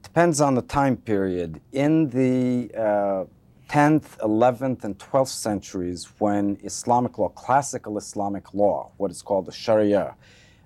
Depends 0.02 0.42
on 0.42 0.56
the 0.56 0.62
time 0.62 0.98
period. 0.98 1.62
In 1.72 2.10
the 2.10 2.72
uh, 2.76 3.26
10th, 3.70 4.18
11th, 4.20 4.84
and 4.84 4.98
12th 4.98 5.28
centuries, 5.30 6.08
when 6.20 6.58
Islamic 6.64 7.18
law, 7.18 7.30
classical 7.30 7.98
Islamic 7.98 8.54
law, 8.54 8.92
what 8.98 9.12
is 9.12 9.22
called 9.22 9.46
the 9.46 9.52
Sharia, 9.52 10.16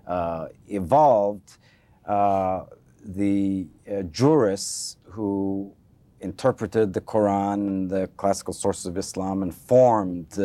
uh, 0.08 0.48
evolved, 0.68 1.58
uh, 2.06 2.66
the 3.04 3.68
uh, 3.90 4.02
jurists 4.04 4.98
who 5.04 5.74
interpreted 6.22 6.94
the 6.94 7.02
Quran, 7.02 7.54
and 7.54 7.90
the 7.90 8.08
classical 8.18 8.54
sources 8.54 8.86
of 8.86 8.98
Islam, 8.98 9.44
and 9.44 9.54
formed 9.54 10.38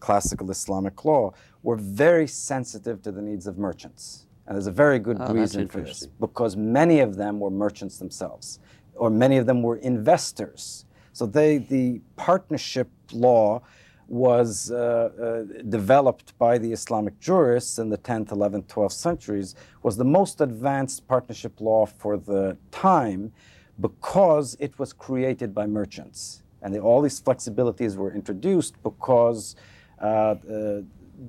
classical 0.00 0.50
Islamic 0.50 1.04
law 1.04 1.32
were 1.62 1.76
very 1.76 2.26
sensitive 2.26 3.02
to 3.02 3.10
the 3.10 3.22
needs 3.22 3.46
of 3.46 3.58
merchants. 3.58 4.26
And 4.46 4.54
there's 4.54 4.68
a 4.68 4.72
very 4.72 4.98
good 4.98 5.18
oh, 5.20 5.34
reason 5.34 5.66
for 5.68 5.80
this 5.80 6.06
because 6.20 6.56
many 6.56 7.00
of 7.00 7.16
them 7.16 7.40
were 7.40 7.50
merchants 7.50 7.98
themselves, 7.98 8.60
or 8.94 9.10
many 9.10 9.36
of 9.38 9.46
them 9.46 9.62
were 9.62 9.76
investors. 9.78 10.84
So 11.12 11.26
they, 11.26 11.58
the 11.58 12.00
partnership 12.16 12.88
law 13.12 13.62
was 14.08 14.70
uh, 14.70 14.76
uh, 14.76 15.62
developed 15.68 16.38
by 16.38 16.58
the 16.58 16.70
Islamic 16.72 17.18
jurists 17.18 17.80
in 17.80 17.88
the 17.88 17.98
10th, 17.98 18.28
11th, 18.28 18.66
12th 18.66 18.92
centuries, 18.92 19.56
was 19.82 19.96
the 19.96 20.04
most 20.04 20.40
advanced 20.40 21.08
partnership 21.08 21.60
law 21.60 21.86
for 21.86 22.16
the 22.16 22.56
time 22.70 23.32
because 23.80 24.56
it 24.60 24.78
was 24.78 24.92
created 24.92 25.54
by 25.54 25.66
merchants. 25.66 26.42
And 26.62 26.74
the, 26.74 26.80
all 26.80 27.02
these 27.02 27.20
flexibilities 27.20 27.96
were 27.96 28.12
introduced 28.12 28.74
because 28.82 29.56
uh, 30.00 30.04
uh 30.04 30.80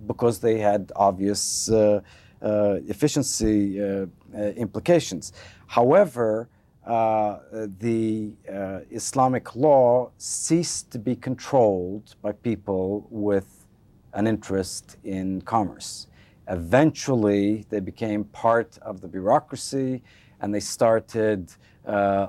because 0.06 0.40
they 0.40 0.58
had 0.58 0.92
obvious 0.98 1.72
uh, 1.72 2.02
uh, 2.42 2.76
efficiency 2.88 3.82
uh, 3.82 4.06
implications. 4.58 5.32
However, 5.68 6.50
the 6.86 8.36
Islamic 8.92 9.56
law 9.56 10.12
ceased 10.18 10.92
to 10.92 11.00
be 11.00 11.16
controlled 11.16 12.16
by 12.22 12.34
people 12.34 13.08
with 13.10 13.66
an 14.14 14.28
interest 14.28 14.98
in 15.04 15.42
commerce. 15.42 16.08
Eventually, 16.50 17.66
they 17.70 17.80
became 17.80 18.24
part 18.26 18.78
of 18.82 19.02
the 19.02 19.08
bureaucracy 19.08 20.02
and 20.42 20.54
they 20.54 20.60
started 20.60 21.52
uh, 21.52 21.56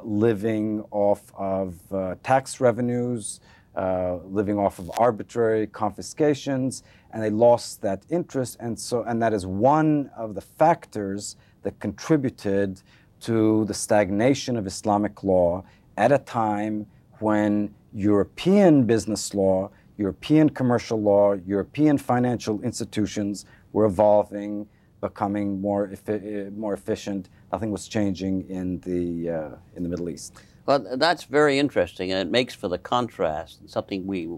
living 0.04 0.84
off 0.90 1.32
of 1.36 1.74
uh, 1.92 2.14
tax 2.22 2.60
revenues, 2.60 3.40
uh, 3.74 4.18
living 4.24 4.58
off 4.58 4.78
of 4.78 4.90
arbitrary 4.98 5.66
confiscations, 5.66 6.82
and 7.12 7.22
they 7.22 7.30
lost 7.30 7.80
that 7.82 8.02
interest. 8.10 8.56
And 8.60 8.78
so, 8.78 9.02
and 9.02 9.20
that 9.22 9.32
is 9.32 9.46
one 9.46 10.10
of 10.16 10.34
the 10.34 10.40
factors 10.40 11.36
that 11.62 11.78
contributed 11.80 12.80
to 13.20 13.64
the 13.64 13.74
stagnation 13.74 14.56
of 14.56 14.66
Islamic 14.66 15.24
law 15.24 15.64
at 15.96 16.12
a 16.12 16.18
time 16.18 16.86
when 17.18 17.74
European 17.92 18.84
business 18.84 19.34
law, 19.34 19.70
European 19.96 20.48
commercial 20.48 21.00
law, 21.00 21.34
European 21.46 21.98
financial 21.98 22.60
institutions 22.62 23.44
were 23.72 23.86
evolving, 23.86 24.68
becoming 25.00 25.60
more, 25.60 25.88
efi- 25.88 26.54
more 26.56 26.74
efficient. 26.74 27.28
Nothing 27.52 27.70
was 27.70 27.88
changing 27.88 28.48
in 28.48 28.80
the, 28.80 29.30
uh, 29.30 29.50
in 29.76 29.82
the 29.82 29.88
Middle 29.88 30.08
East. 30.08 30.34
Well, 30.66 30.84
that's 30.96 31.24
very 31.24 31.58
interesting, 31.58 32.12
and 32.12 32.20
it 32.20 32.30
makes 32.30 32.54
for 32.54 32.68
the 32.68 32.78
contrast, 32.78 33.68
something 33.68 34.06
we 34.06 34.28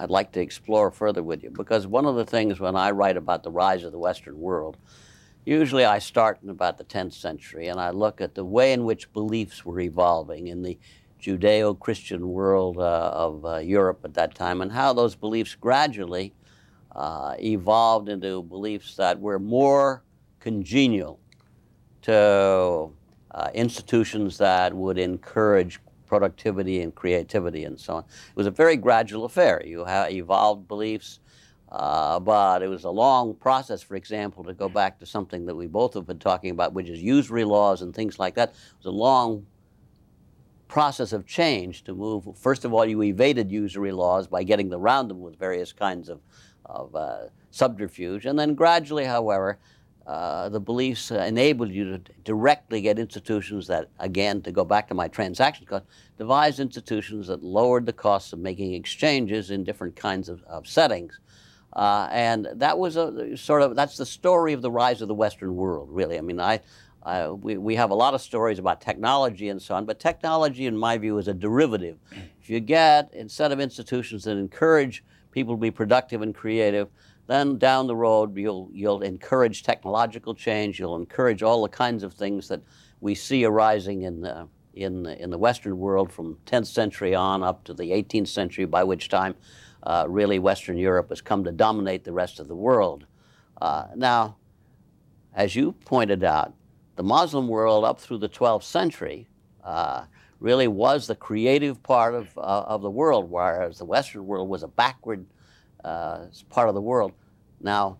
I'd 0.00 0.08
like 0.08 0.32
to 0.32 0.40
explore 0.40 0.90
further 0.90 1.22
with 1.22 1.42
you. 1.42 1.50
Because 1.50 1.86
one 1.86 2.06
of 2.06 2.16
the 2.16 2.24
things 2.24 2.58
when 2.58 2.74
I 2.74 2.90
write 2.90 3.18
about 3.18 3.42
the 3.42 3.50
rise 3.50 3.84
of 3.84 3.92
the 3.92 3.98
Western 3.98 4.40
world, 4.40 4.78
usually 5.44 5.84
I 5.84 5.98
start 5.98 6.38
in 6.42 6.48
about 6.48 6.78
the 6.78 6.84
10th 6.84 7.12
century 7.12 7.68
and 7.68 7.78
I 7.78 7.90
look 7.90 8.22
at 8.22 8.34
the 8.34 8.44
way 8.44 8.72
in 8.72 8.84
which 8.84 9.12
beliefs 9.12 9.64
were 9.64 9.78
evolving 9.78 10.46
in 10.46 10.62
the 10.62 10.78
Judeo 11.20 11.78
Christian 11.78 12.30
world 12.30 12.78
uh, 12.78 13.10
of 13.12 13.44
uh, 13.44 13.56
Europe 13.58 14.00
at 14.04 14.14
that 14.14 14.34
time 14.34 14.62
and 14.62 14.72
how 14.72 14.94
those 14.94 15.14
beliefs 15.14 15.54
gradually 15.54 16.32
uh, 16.94 17.34
evolved 17.38 18.08
into 18.08 18.42
beliefs 18.42 18.96
that 18.96 19.18
were 19.20 19.38
more 19.38 20.02
congenial 20.40 21.20
to 22.02 22.90
uh, 23.30 23.50
institutions 23.54 24.38
that 24.38 24.74
would 24.74 24.98
encourage 24.98 25.78
productivity 26.06 26.82
and 26.82 26.94
creativity 26.94 27.64
and 27.64 27.78
so 27.78 27.94
on. 27.96 28.02
It 28.02 28.36
was 28.36 28.46
a 28.46 28.50
very 28.50 28.76
gradual 28.76 29.24
affair. 29.24 29.62
You 29.64 29.84
evolved 29.86 30.66
beliefs, 30.66 31.20
uh, 31.70 32.18
but 32.18 32.62
it 32.62 32.68
was 32.68 32.82
a 32.82 32.90
long 32.90 33.34
process, 33.34 33.80
for 33.80 33.94
example, 33.94 34.42
to 34.44 34.52
go 34.52 34.68
back 34.68 34.98
to 34.98 35.06
something 35.06 35.46
that 35.46 35.54
we 35.54 35.68
both 35.68 35.94
have 35.94 36.06
been 36.06 36.18
talking 36.18 36.50
about, 36.50 36.72
which 36.72 36.88
is 36.88 37.00
usury 37.00 37.44
laws 37.44 37.82
and 37.82 37.94
things 37.94 38.18
like 38.18 38.34
that. 38.34 38.48
It 38.48 38.78
was 38.78 38.86
a 38.86 38.90
long 38.90 39.46
process 40.66 41.12
of 41.12 41.26
change 41.26 41.84
to 41.84 41.94
move. 41.94 42.26
First 42.36 42.64
of 42.64 42.72
all, 42.72 42.84
you 42.84 43.02
evaded 43.02 43.50
usury 43.50 43.92
laws 43.92 44.26
by 44.26 44.42
getting 44.42 44.72
around 44.72 45.08
them 45.08 45.20
with 45.20 45.38
various 45.38 45.72
kinds 45.72 46.08
of, 46.08 46.20
of 46.66 46.94
uh, 46.94 47.18
subterfuge. 47.50 48.26
And 48.26 48.38
then 48.38 48.54
gradually, 48.54 49.04
however, 49.04 49.58
uh, 50.06 50.48
the 50.48 50.60
beliefs 50.60 51.12
uh, 51.12 51.16
enabled 51.18 51.70
you 51.70 51.84
to 51.84 51.98
directly 52.24 52.80
get 52.80 52.98
institutions 52.98 53.66
that, 53.66 53.90
again, 53.98 54.42
to 54.42 54.50
go 54.50 54.64
back 54.64 54.88
to 54.88 54.94
my 54.94 55.06
transaction 55.08 55.66
cost, 55.66 55.84
devised 56.18 56.58
institutions 56.58 57.28
that 57.28 57.44
lowered 57.44 57.86
the 57.86 57.92
costs 57.92 58.32
of 58.32 58.38
making 58.38 58.74
exchanges 58.74 59.50
in 59.50 59.62
different 59.62 59.94
kinds 59.94 60.28
of, 60.28 60.42
of 60.44 60.66
settings. 60.66 61.20
Uh, 61.74 62.08
and 62.10 62.48
that 62.54 62.76
was 62.76 62.96
a 62.96 63.36
sort 63.36 63.62
of, 63.62 63.76
that's 63.76 63.96
the 63.96 64.06
story 64.06 64.52
of 64.52 64.62
the 64.62 64.70
rise 64.70 65.00
of 65.00 65.06
the 65.06 65.14
Western 65.14 65.54
world, 65.54 65.88
really. 65.92 66.18
I 66.18 66.22
mean, 66.22 66.40
I, 66.40 66.60
I, 67.04 67.30
we, 67.30 67.56
we 67.58 67.76
have 67.76 67.90
a 67.90 67.94
lot 67.94 68.12
of 68.12 68.20
stories 68.20 68.58
about 68.58 68.80
technology 68.80 69.48
and 69.48 69.62
so 69.62 69.76
on, 69.76 69.84
but 69.84 70.00
technology, 70.00 70.66
in 70.66 70.76
my 70.76 70.98
view, 70.98 71.18
is 71.18 71.28
a 71.28 71.34
derivative. 71.34 71.98
If 72.42 72.50
you 72.50 72.58
get, 72.58 73.10
instead 73.14 73.52
of 73.52 73.60
institutions 73.60 74.24
that 74.24 74.36
encourage 74.36 75.04
people 75.30 75.54
to 75.54 75.60
be 75.60 75.70
productive 75.70 76.22
and 76.22 76.34
creative, 76.34 76.88
then 77.26 77.58
down 77.58 77.86
the 77.86 77.94
road, 77.94 78.36
you'll, 78.36 78.68
you'll 78.72 79.02
encourage 79.02 79.62
technological 79.62 80.34
change. 80.34 80.80
You'll 80.80 80.96
encourage 80.96 81.42
all 81.42 81.62
the 81.62 81.68
kinds 81.68 82.02
of 82.02 82.12
things 82.12 82.48
that 82.48 82.60
we 83.00 83.14
see 83.14 83.44
arising 83.44 84.02
in 84.02 84.20
the, 84.20 84.48
in, 84.74 85.04
the, 85.04 85.20
in 85.22 85.30
the 85.30 85.38
Western 85.38 85.78
world 85.78 86.12
from 86.12 86.38
10th 86.46 86.66
century 86.66 87.14
on 87.14 87.42
up 87.42 87.62
to 87.64 87.74
the 87.74 87.90
18th 87.90 88.28
century, 88.28 88.64
by 88.64 88.82
which 88.82 89.08
time 89.08 89.34
uh, 89.84 90.06
really 90.08 90.38
Western 90.38 90.76
Europe 90.76 91.08
has 91.10 91.20
come 91.20 91.44
to 91.44 91.52
dominate 91.52 92.04
the 92.04 92.12
rest 92.12 92.40
of 92.40 92.48
the 92.48 92.56
world. 92.56 93.06
Uh, 93.62 93.86
now, 93.94 94.36
as 95.34 95.54
you 95.54 95.72
pointed 95.84 96.24
out, 96.24 96.54
the 96.96 97.02
Muslim 97.02 97.48
world 97.48 97.84
up 97.84 98.00
through 98.00 98.18
the 98.18 98.28
12th 98.28 98.64
century 98.64 99.28
uh, 99.64 100.04
really 100.40 100.66
was 100.66 101.06
the 101.06 101.14
creative 101.14 101.82
part 101.82 102.14
of, 102.14 102.36
uh, 102.36 102.40
of 102.40 102.82
the 102.82 102.90
world, 102.90 103.30
whereas 103.30 103.78
the 103.78 103.84
Western 103.84 104.26
world 104.26 104.48
was 104.48 104.62
a 104.62 104.68
backward 104.68 105.24
uh, 105.84 106.24
part 106.48 106.68
of 106.68 106.74
the 106.74 106.80
world. 106.80 107.12
Now, 107.60 107.98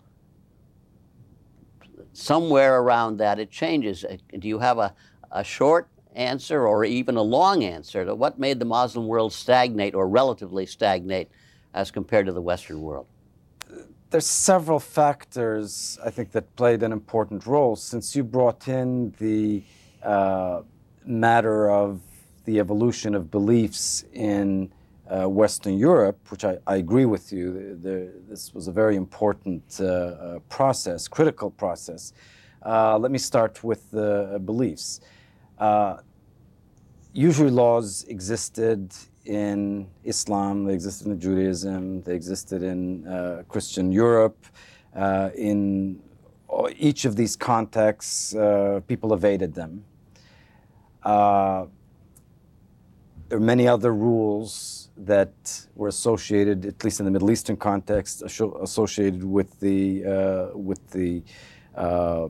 somewhere 2.13 2.81
around 2.81 3.17
that 3.17 3.39
it 3.39 3.51
changes. 3.51 4.03
Uh, 4.03 4.17
Do 4.39 4.47
you 4.47 4.59
have 4.59 4.79
a, 4.79 4.93
a 5.31 5.43
short 5.43 5.87
answer 6.15 6.67
or 6.67 6.83
even 6.83 7.15
a 7.15 7.21
long 7.21 7.63
answer 7.63 8.03
to 8.03 8.13
what 8.15 8.37
made 8.37 8.59
the 8.59 8.65
Muslim 8.65 9.07
world 9.07 9.31
stagnate 9.31 9.95
or 9.95 10.09
relatively 10.09 10.65
stagnate 10.65 11.29
as 11.73 11.91
compared 11.91 12.25
to 12.25 12.33
the 12.33 12.41
Western 12.41 12.81
world? 12.81 13.07
There's 14.09 14.25
several 14.25 14.79
factors 14.79 15.97
I 16.03 16.09
think 16.09 16.31
that 16.31 16.53
played 16.57 16.83
an 16.83 16.91
important 16.91 17.45
role. 17.45 17.77
Since 17.77 18.13
you 18.13 18.23
brought 18.23 18.67
in 18.67 19.11
the 19.19 19.63
uh, 20.03 20.63
matter 21.05 21.69
of 21.69 22.01
the 22.45 22.59
evolution 22.59 23.15
of 23.15 23.29
beliefs 23.29 24.05
in 24.13 24.71
uh, 25.09 25.27
Western 25.27 25.77
Europe, 25.77 26.19
which 26.31 26.45
I, 26.45 26.57
I 26.65 26.77
agree 26.77 27.05
with 27.05 27.33
you, 27.33 27.77
the, 27.81 28.11
this 28.29 28.53
was 28.53 28.67
a 28.67 28.71
very 28.71 28.95
important 28.95 29.63
uh, 29.79 29.85
uh 29.85 30.39
process, 30.47 31.07
critical 31.07 31.51
process. 31.51 32.13
Uh, 32.65 32.97
let 32.97 33.11
me 33.11 33.17
start 33.17 33.63
with 33.63 33.89
the 33.91 34.41
beliefs. 34.45 35.01
Uh, 35.57 35.97
usury 37.13 37.51
laws 37.51 38.05
existed 38.07 38.93
in 39.25 39.87
Islam, 40.03 40.65
they 40.65 40.73
existed 40.73 41.07
in 41.07 41.19
Judaism, 41.19 42.01
they 42.03 42.15
existed 42.15 42.63
in 42.63 43.07
uh, 43.07 43.43
Christian 43.47 43.91
Europe. 43.91 44.45
Uh, 44.95 45.29
in 45.35 46.01
each 46.77 47.05
of 47.05 47.15
these 47.15 47.35
contexts, 47.35 48.35
uh, 48.35 48.81
people 48.87 49.13
evaded 49.13 49.53
them. 49.53 49.83
There 53.31 53.37
are 53.37 53.41
many 53.55 53.65
other 53.65 53.93
rules 53.93 54.89
that 54.97 55.65
were 55.75 55.87
associated, 55.87 56.65
at 56.65 56.83
least 56.83 56.99
in 56.99 57.05
the 57.05 57.11
Middle 57.11 57.31
Eastern 57.31 57.55
context, 57.55 58.21
associated 58.21 59.23
with 59.23 59.57
the 59.61 60.03
uh, 60.03 60.57
with 60.57 60.85
the 60.91 61.23
uh, 61.73 62.25
uh, 62.25 62.29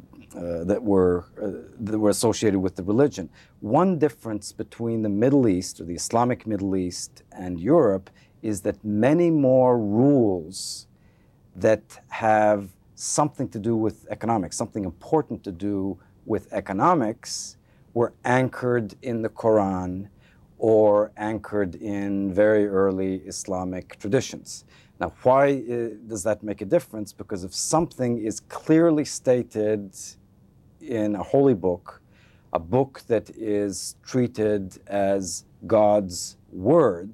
that 0.63 0.83
were 0.83 1.25
uh, 1.41 1.73
that 1.79 1.97
were 1.97 2.11
associated 2.11 2.59
with 2.59 2.75
the 2.75 2.83
religion. 2.83 3.31
One 3.61 3.97
difference 3.97 4.51
between 4.51 5.01
the 5.01 5.09
Middle 5.09 5.47
East 5.47 5.81
or 5.81 5.85
the 5.85 5.95
Islamic 5.95 6.45
Middle 6.45 6.75
East 6.75 7.23
and 7.31 7.59
Europe 7.59 8.11
is 8.43 8.61
that 8.61 8.85
many 8.85 9.31
more 9.31 9.79
rules 9.79 10.85
that 11.55 11.99
have 12.09 12.69
something 12.93 13.49
to 13.49 13.57
do 13.57 13.75
with 13.75 14.05
economics, 14.11 14.55
something 14.55 14.85
important 14.85 15.43
to 15.45 15.51
do 15.51 15.97
with 16.27 16.53
economics, 16.53 17.57
were 17.95 18.13
anchored 18.23 18.93
in 19.01 19.23
the 19.23 19.29
Quran 19.29 20.09
or 20.61 21.11
anchored 21.17 21.73
in 21.73 22.31
very 22.31 22.67
early 22.67 23.15
Islamic 23.25 23.97
traditions. 23.97 24.63
Now, 24.99 25.11
why 25.23 25.53
uh, 25.53 25.97
does 26.07 26.21
that 26.21 26.43
make 26.43 26.61
a 26.61 26.65
difference? 26.65 27.11
Because 27.11 27.43
if 27.43 27.51
something 27.51 28.19
is 28.19 28.41
clearly 28.41 29.03
stated 29.03 29.91
in 30.79 31.15
a 31.15 31.23
holy 31.23 31.55
book, 31.55 31.99
a 32.53 32.59
book 32.59 33.01
that 33.07 33.31
is 33.31 33.95
treated 34.05 34.77
as 34.85 35.45
God's 35.65 36.37
word, 36.51 37.09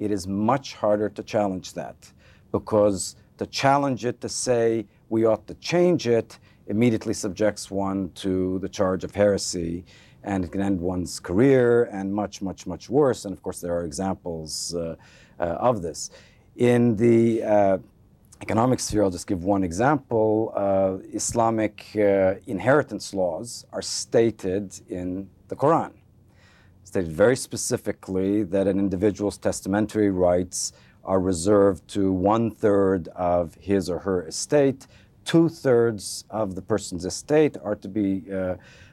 it 0.00 0.10
is 0.10 0.26
much 0.26 0.74
harder 0.74 1.08
to 1.10 1.22
challenge 1.22 1.74
that 1.74 2.12
because 2.50 3.14
to 3.38 3.46
challenge 3.46 4.04
it, 4.04 4.20
to 4.20 4.28
say 4.28 4.84
we 5.10 5.24
ought 5.26 5.46
to 5.46 5.54
change 5.54 6.08
it, 6.08 6.40
immediately 6.66 7.14
subjects 7.14 7.70
one 7.70 8.10
to 8.16 8.58
the 8.58 8.68
charge 8.68 9.04
of 9.04 9.14
heresy 9.14 9.84
and 10.22 10.44
it 10.44 10.52
can 10.52 10.60
end 10.60 10.80
one's 10.80 11.18
career 11.20 11.84
and 11.84 12.12
much, 12.12 12.42
much, 12.42 12.66
much 12.66 12.90
worse. 12.90 13.24
And 13.24 13.32
of 13.32 13.42
course, 13.42 13.60
there 13.60 13.74
are 13.74 13.84
examples 13.84 14.74
uh, 14.74 14.96
uh, 15.38 15.42
of 15.42 15.82
this. 15.82 16.10
In 16.56 16.96
the 16.96 17.42
uh, 17.42 17.78
economic 18.42 18.80
sphere, 18.80 19.02
I'll 19.02 19.10
just 19.10 19.26
give 19.26 19.44
one 19.44 19.64
example. 19.64 20.52
Uh, 20.54 20.98
Islamic 21.12 21.86
uh, 21.96 22.34
inheritance 22.46 23.14
laws 23.14 23.64
are 23.72 23.82
stated 23.82 24.78
in 24.88 25.28
the 25.48 25.56
Quran. 25.56 25.92
Stated 26.84 27.12
very 27.12 27.36
specifically 27.36 28.42
that 28.42 28.66
an 28.66 28.78
individual's 28.78 29.38
testamentary 29.38 30.10
rights 30.10 30.72
are 31.04 31.20
reserved 31.20 31.86
to 31.88 32.12
one 32.12 32.50
third 32.50 33.08
of 33.08 33.54
his 33.54 33.88
or 33.88 34.00
her 34.00 34.26
estate. 34.26 34.86
Two 35.24 35.48
thirds 35.48 36.24
of 36.30 36.54
the 36.54 36.62
person's 36.62 37.04
estate 37.04 37.56
are 37.62 37.76
to 37.76 37.88
be 37.88 38.24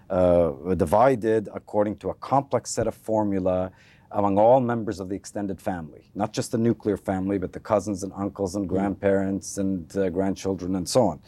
uh, 0.09 0.13
uh, 0.13 0.75
divided 0.75 1.49
according 1.53 1.97
to 1.97 2.09
a 2.09 2.13
complex 2.15 2.71
set 2.71 2.87
of 2.87 2.95
formula 2.95 3.71
among 4.11 4.37
all 4.37 4.59
members 4.61 4.99
of 4.99 5.09
the 5.09 5.15
extended 5.15 5.59
family, 5.61 6.09
not 6.15 6.31
just 6.31 6.51
the 6.51 6.57
nuclear 6.57 6.97
family, 6.97 7.37
but 7.37 7.51
the 7.51 7.59
cousins 7.59 8.03
and 8.03 8.13
uncles 8.15 8.55
and 8.55 8.65
mm. 8.65 8.69
grandparents 8.69 9.57
and 9.57 9.95
uh, 9.97 10.09
grandchildren 10.09 10.75
and 10.75 10.87
so 10.87 11.07
on. 11.07 11.19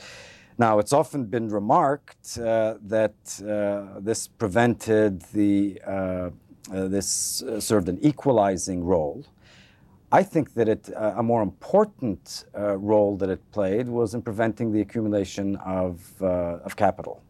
Now, 0.58 0.80
it's 0.80 0.92
often 0.92 1.24
been 1.24 1.48
remarked 1.48 2.38
uh, 2.38 2.76
that 2.82 3.16
uh, 3.42 4.00
this 4.02 4.28
prevented 4.28 5.22
the, 5.34 5.82
uh, 5.88 5.92
uh, 5.92 6.32
this 6.70 7.42
uh, 7.44 7.62
served 7.62 7.88
an 7.88 7.98
equalizing 8.02 8.84
role. 8.84 9.26
I 10.12 10.24
think 10.24 10.56
that 10.56 10.68
it, 10.68 10.90
a 10.96 11.22
more 11.22 11.44
important 11.44 12.46
role 12.56 13.16
that 13.18 13.30
it 13.30 13.40
played 13.52 13.88
was 13.88 14.16
in 14.16 14.24
preventing 14.24 14.72
the 14.72 14.82
accumulation 14.82 15.56
of, 15.58 16.20
of 16.20 16.76
capital. 16.76 17.22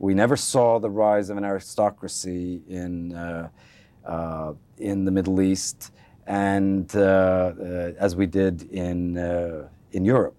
We 0.00 0.14
never 0.14 0.34
saw 0.34 0.78
the 0.78 0.88
rise 0.88 1.28
of 1.28 1.36
an 1.36 1.44
aristocracy 1.44 2.62
in 2.66 3.14
uh, 3.14 4.54
in 4.78 5.04
the 5.04 5.10
Middle 5.10 5.42
East, 5.42 5.92
and 6.26 6.90
uh, 6.96 7.00
uh, 7.00 7.92
as 7.98 8.16
we 8.16 8.26
did 8.26 8.62
in 8.72 9.16
in 9.92 10.04
Europe. 10.06 10.36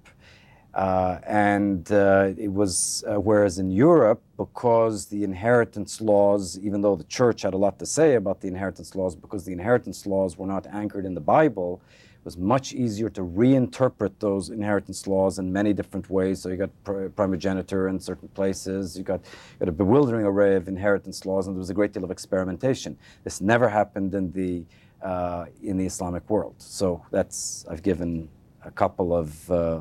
Uh, 0.74 1.20
and 1.28 1.92
uh, 1.92 2.32
it 2.38 2.52
was, 2.52 3.04
uh, 3.06 3.20
whereas 3.20 3.60
in 3.60 3.70
Europe, 3.70 4.22
because 4.38 5.08
the 5.08 5.22
inheritance 5.24 6.00
laws, 6.00 6.58
even 6.60 6.82
though 6.82 6.96
the 6.96 7.04
church 7.04 7.42
had 7.42 7.54
a 7.54 7.58
lot 7.58 7.78
to 7.78 7.86
say 7.86 8.16
about 8.16 8.40
the 8.40 8.48
inheritance 8.48 8.96
laws, 8.96 9.14
because 9.14 9.44
the 9.44 9.52
inheritance 9.52 10.06
laws 10.06 10.38
were 10.38 10.48
not 10.48 10.66
anchored 10.68 11.06
in 11.06 11.14
the 11.14 11.22
Bible, 11.22 11.82
it 12.22 12.26
was 12.26 12.38
much 12.38 12.74
easier 12.74 13.10
to 13.10 13.22
reinterpret 13.22 14.12
those 14.20 14.50
inheritance 14.50 15.08
laws 15.08 15.40
in 15.40 15.52
many 15.52 15.74
different 15.74 16.08
ways. 16.08 16.40
So 16.40 16.50
you 16.50 16.56
got 16.56 16.70
primogeniture 17.16 17.88
in 17.88 18.00
certain 18.00 18.28
places, 18.28 18.96
you 18.96 19.04
got, 19.04 19.22
you 19.54 19.66
got 19.66 19.70
a 19.70 19.72
bewildering 19.72 20.24
array 20.28 20.56
of 20.56 20.68
inheritance 20.68 21.26
laws, 21.26 21.48
and 21.48 21.56
there 21.56 21.60
was 21.60 21.72
a 21.72 21.74
great 21.74 21.94
deal 21.94 22.04
of 22.04 22.12
experimentation. 22.12 22.96
This 23.24 23.42
never 23.42 23.68
happened 23.68 24.14
in 24.14 24.32
the 24.34 24.64
uh, 25.02 25.46
in 25.64 25.78
the 25.78 25.86
Islamic 25.88 26.30
world. 26.30 26.54
So 26.60 27.04
that's 27.10 27.66
I've 27.68 27.82
given 27.82 28.30
a 28.64 28.70
couple 28.70 29.16
of 29.16 29.50
uh, 29.50 29.80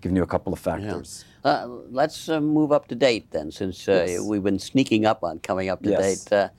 given 0.00 0.16
you 0.16 0.24
a 0.24 0.26
couple 0.26 0.52
of 0.52 0.58
factors. 0.58 1.24
Yeah. 1.44 1.50
Uh, 1.50 1.66
let's 1.90 2.28
uh, 2.28 2.40
move 2.40 2.72
up 2.72 2.88
to 2.88 2.96
date 2.96 3.30
then, 3.30 3.52
since 3.52 3.88
uh, 3.88 4.04
yes. 4.08 4.20
we've 4.20 4.42
been 4.42 4.58
sneaking 4.58 5.06
up 5.06 5.22
on 5.22 5.38
coming 5.38 5.68
up 5.68 5.80
to 5.84 5.90
yes. 5.90 6.24
date. 6.24 6.50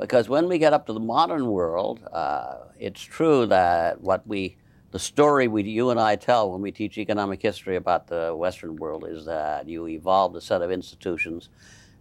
Because 0.00 0.30
when 0.30 0.48
we 0.48 0.56
get 0.56 0.72
up 0.72 0.86
to 0.86 0.94
the 0.94 1.00
modern 1.00 1.46
world, 1.46 2.00
uh, 2.10 2.54
it's 2.78 3.02
true 3.02 3.44
that 3.46 4.00
what 4.00 4.26
we, 4.26 4.56
the 4.92 4.98
story 4.98 5.46
we, 5.46 5.62
you 5.64 5.90
and 5.90 6.00
I 6.00 6.16
tell 6.16 6.50
when 6.50 6.62
we 6.62 6.72
teach 6.72 6.96
economic 6.96 7.42
history 7.42 7.76
about 7.76 8.06
the 8.06 8.34
Western 8.34 8.76
world 8.76 9.04
is 9.06 9.26
that 9.26 9.68
you 9.68 9.86
evolved 9.86 10.34
a 10.36 10.40
set 10.40 10.62
of 10.62 10.70
institutions 10.70 11.50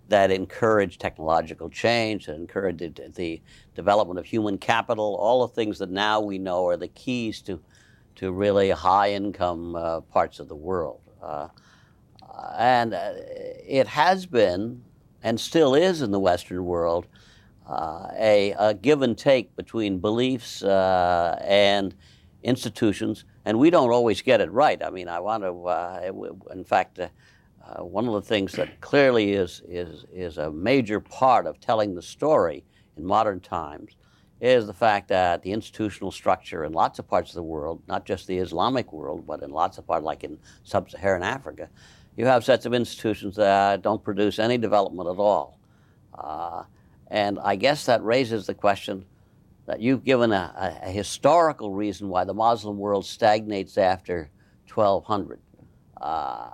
that 0.08 0.32
encourage 0.32 0.98
technological 0.98 1.70
change, 1.70 2.28
that 2.28 2.36
encourage 2.36 2.80
the, 2.80 3.10
the 3.16 3.42
development 3.76 4.18
of 4.18 4.26
human 4.26 4.58
capital, 4.58 5.18
all 5.20 5.46
the 5.46 5.54
things 5.54 5.78
that 5.80 5.92
now 5.92 6.22
we 6.22 6.40
know 6.40 6.68
are 6.68 6.78
the 6.78 6.88
keys 6.88 7.42
to, 7.42 7.60
to 8.16 8.32
really 8.32 8.70
high 8.70 9.12
income 9.12 9.76
uh, 9.76 10.00
parts 10.00 10.40
of 10.40 10.48
the 10.48 10.56
world. 10.56 11.02
Uh, 11.22 11.50
and 12.58 12.94
uh, 12.94 13.12
it 13.68 13.88
has 13.88 14.26
been, 14.26 14.82
and 15.22 15.38
still 15.38 15.76
is 15.76 16.02
in 16.02 16.12
the 16.12 16.20
Western 16.20 16.64
world, 16.64 17.06
uh, 17.70 18.08
a, 18.18 18.56
a, 18.58 18.74
give 18.74 19.04
and 19.04 19.18
take 19.18 19.56
between 19.56 20.00
beliefs 20.00 20.64
uh, 20.64 21.38
and 21.42 21.94
institutions, 22.42 23.26
and 23.46 23.60
we 23.60 23.70
don't 23.70 23.92
always 23.92 24.22
get 24.22 24.42
it 24.42 24.52
right. 24.52 24.82
I 24.84 24.90
mean, 24.90 25.08
I 25.08 25.20
want 25.20 25.44
to, 25.44 25.68
uh, 25.68 26.12
in 26.52 26.64
fact, 26.64 27.00
one 27.78 28.08
of 28.08 28.14
the 28.14 28.22
things 28.22 28.54
that 28.54 28.82
clearly 28.82 29.34
is, 29.34 29.62
is, 29.68 30.06
is 30.12 30.40
a 30.40 30.50
major 30.52 31.00
part 31.00 31.46
of 31.46 31.60
telling 31.60 31.94
the 31.94 32.02
story 32.02 32.66
in 32.98 33.06
modern 33.06 33.40
times 33.40 33.96
is 34.42 34.66
the 34.66 34.74
fact 34.74 35.10
that 35.10 35.44
the 35.44 35.52
institutional 35.52 36.12
structure 36.12 36.64
in 36.64 36.72
lots 36.72 36.98
of 36.98 37.08
parts 37.08 37.32
of 37.32 37.36
the 37.36 37.44
world, 37.44 37.82
not 37.88 38.06
just 38.06 38.26
the 38.26 38.38
Islamic 38.38 38.92
world, 38.94 39.28
but 39.28 39.44
in 39.44 39.52
lots 39.52 39.78
of 39.78 39.86
parts, 39.86 40.04
like 40.04 40.24
in 40.24 40.40
sub 40.64 40.90
Saharan 40.90 41.24
Africa, 41.24 41.70
you 42.16 42.26
have 42.26 42.44
sets 42.44 42.66
of 42.66 42.74
institutions 42.74 43.36
that 43.36 43.82
don't 43.82 44.04
produce 44.04 44.40
any 44.40 44.58
development 44.58 45.10
at 45.10 45.18
all. 45.18 45.60
And 47.10 47.40
I 47.40 47.56
guess 47.56 47.86
that 47.86 48.04
raises 48.04 48.46
the 48.46 48.54
question 48.54 49.06
that 49.66 49.80
you've 49.80 50.04
given 50.04 50.32
a, 50.32 50.80
a, 50.84 50.90
historical 50.90 51.74
reason 51.74 52.10
why 52.10 52.24
the 52.24 52.34
Muslim 52.34 52.78
world 52.78 53.06
stagnates 53.06 53.78
after 53.78 54.30
1200. 54.74 55.40
Uh, 56.02 56.50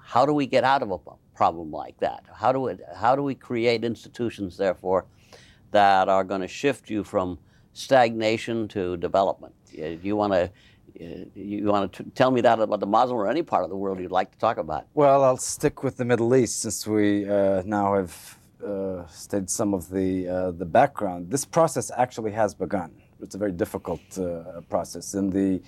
how 0.00 0.24
do 0.24 0.32
we 0.32 0.46
get 0.46 0.64
out 0.64 0.82
of 0.82 0.90
a 0.90 0.98
problem 1.34 1.70
like 1.70 1.98
that? 2.00 2.24
How 2.34 2.52
do, 2.52 2.60
we, 2.60 2.76
how 2.96 3.16
do 3.16 3.22
we 3.22 3.34
create 3.34 3.84
institutions, 3.84 4.56
therefore, 4.56 5.06
that 5.70 6.08
are 6.08 6.24
going 6.24 6.40
to 6.40 6.48
shift 6.48 6.88
you 6.88 7.04
from 7.04 7.38
stagnation 7.72 8.68
to 8.68 8.96
development? 8.96 9.54
You 9.72 10.16
want 10.16 10.32
to 10.32 10.50
you 11.34 11.64
want 11.64 11.92
to 11.92 12.04
tell 12.14 12.30
me 12.30 12.40
that 12.40 12.60
about 12.60 12.78
the 12.78 12.86
Muslim 12.86 13.18
or 13.18 13.28
any 13.28 13.42
part 13.42 13.64
of 13.64 13.70
the 13.70 13.76
world 13.76 13.98
you'd 13.98 14.12
like 14.12 14.30
to 14.30 14.38
talk 14.38 14.58
about? 14.58 14.86
Well, 14.94 15.24
I'll 15.24 15.36
stick 15.36 15.82
with 15.82 15.96
the 15.96 16.04
Middle 16.04 16.34
East 16.36 16.62
since 16.62 16.86
we 16.86 17.28
uh, 17.28 17.62
now 17.66 17.94
have 17.94 18.38
uh, 18.64 19.06
stated 19.06 19.50
some 19.50 19.74
of 19.74 19.90
the 19.90 20.28
uh, 20.28 20.50
the 20.52 20.64
background. 20.64 21.30
This 21.30 21.44
process 21.44 21.90
actually 21.96 22.32
has 22.32 22.54
begun. 22.54 22.92
It's 23.20 23.34
a 23.34 23.38
very 23.38 23.52
difficult 23.52 24.02
uh, 24.18 24.60
process. 24.68 25.14
In 25.14 25.30
the 25.30 25.62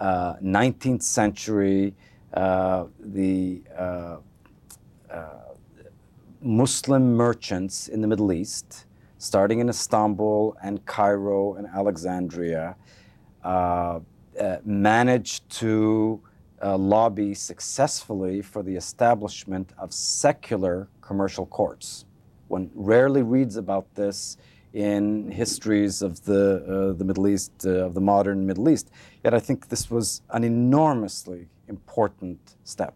19th 0.00 1.00
uh, 1.00 1.02
century, 1.02 1.94
uh, 2.34 2.86
the 3.00 3.62
Muslim 6.40 7.14
merchants 7.16 7.88
in 7.88 8.00
the 8.00 8.06
Middle 8.06 8.32
East, 8.32 8.86
starting 9.18 9.58
in 9.58 9.68
Istanbul 9.68 10.56
and 10.62 10.84
Cairo 10.86 11.54
and 11.54 11.66
Alexandria, 11.66 12.76
managed 14.64 15.48
to 15.50 16.20
uh, 16.62 16.76
lobby 16.76 17.34
successfully 17.34 18.42
for 18.42 18.62
the 18.62 18.74
establishment 18.74 19.72
of 19.78 19.92
secular 19.92 20.88
commercial 21.00 21.46
courts. 21.46 22.04
One 22.48 22.70
rarely 22.74 23.22
reads 23.22 23.56
about 23.56 23.94
this 23.94 24.36
in 24.72 25.30
histories 25.30 26.02
of 26.02 26.24
the, 26.24 26.90
uh, 26.92 26.98
the 26.98 27.04
Middle 27.04 27.28
East, 27.28 27.52
uh, 27.64 27.86
of 27.86 27.94
the 27.94 28.00
modern 28.00 28.46
Middle 28.46 28.68
East. 28.68 28.90
Yet 29.24 29.34
I 29.34 29.40
think 29.40 29.68
this 29.68 29.90
was 29.90 30.22
an 30.30 30.44
enormously 30.44 31.48
important 31.68 32.56
step. 32.64 32.94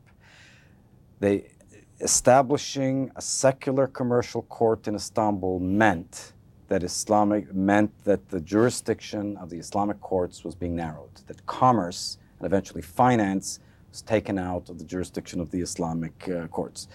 They, 1.21 1.53
establishing 2.01 3.11
a 3.17 3.23
secular 3.23 3.87
commercial 3.87 4.43
court 4.43 4.89
in 4.89 4.95
Istanbul 4.95 5.61
meant 5.61 6.33
that 6.69 6.83
Islamic 6.83 7.55
meant 7.55 7.93
that 8.05 8.29
the 8.31 8.41
jurisdiction 8.41 9.37
of 9.37 9.51
the 9.51 9.59
Islamic 9.59 10.01
courts 10.01 10.43
was 10.43 10.55
being 10.55 10.75
narrowed, 10.75 11.15
that 11.27 11.45
commerce 11.47 12.19
and 12.39 12.47
eventually 12.47 12.83
finance 12.83 13.61
was 13.91 14.03
taken 14.03 14.39
out 14.39 14.69
of 14.69 14.79
the 14.79 14.85
jurisdiction 14.85 15.41
of 15.41 15.51
the 15.51 15.61
Islamic 15.61 16.29
uh, 16.29 16.47
courts. 16.49 16.89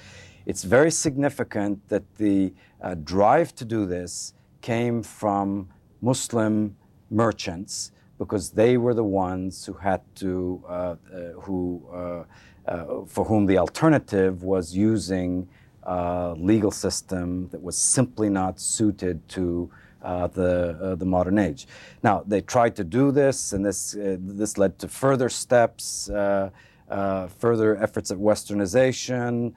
It's 0.47 0.63
very 0.63 0.91
significant 0.91 1.89
that 1.89 2.03
the 2.15 2.53
uh, 2.81 2.95
drive 3.03 3.53
to 3.55 3.65
do 3.65 3.85
this 3.85 4.33
came 4.61 5.03
from 5.03 5.67
Muslim 6.01 6.77
merchants 7.09 7.91
because 8.17 8.51
they 8.51 8.77
were 8.77 8.93
the 8.93 9.03
ones 9.03 9.65
who 9.65 9.73
had 9.73 9.99
to, 10.15 10.63
uh, 10.65 10.71
uh 10.71 10.95
who, 11.41 11.83
uh, 11.93 12.23
uh, 12.65 13.05
for 13.05 13.25
whom 13.25 13.45
the 13.45 13.57
alternative 13.57 14.43
was 14.43 14.73
using 14.73 15.49
a 15.83 16.33
legal 16.37 16.71
system 16.71 17.49
that 17.49 17.61
was 17.61 17.77
simply 17.77 18.29
not 18.29 18.57
suited 18.57 19.27
to 19.27 19.69
uh, 20.01 20.27
the, 20.27 20.79
uh, 20.81 20.95
the 20.95 21.05
modern 21.05 21.39
age. 21.39 21.67
Now, 22.03 22.23
they 22.25 22.39
tried 22.39 22.77
to 22.77 22.85
do 22.85 23.11
this, 23.11 23.51
and 23.51 23.65
this, 23.65 23.97
uh, 23.97 24.15
this 24.21 24.57
led 24.57 24.79
to 24.79 24.87
further 24.87 25.27
steps, 25.27 26.09
uh, 26.09 26.51
uh, 26.89 27.27
further 27.27 27.75
efforts 27.83 28.11
at 28.11 28.17
westernization. 28.17 29.53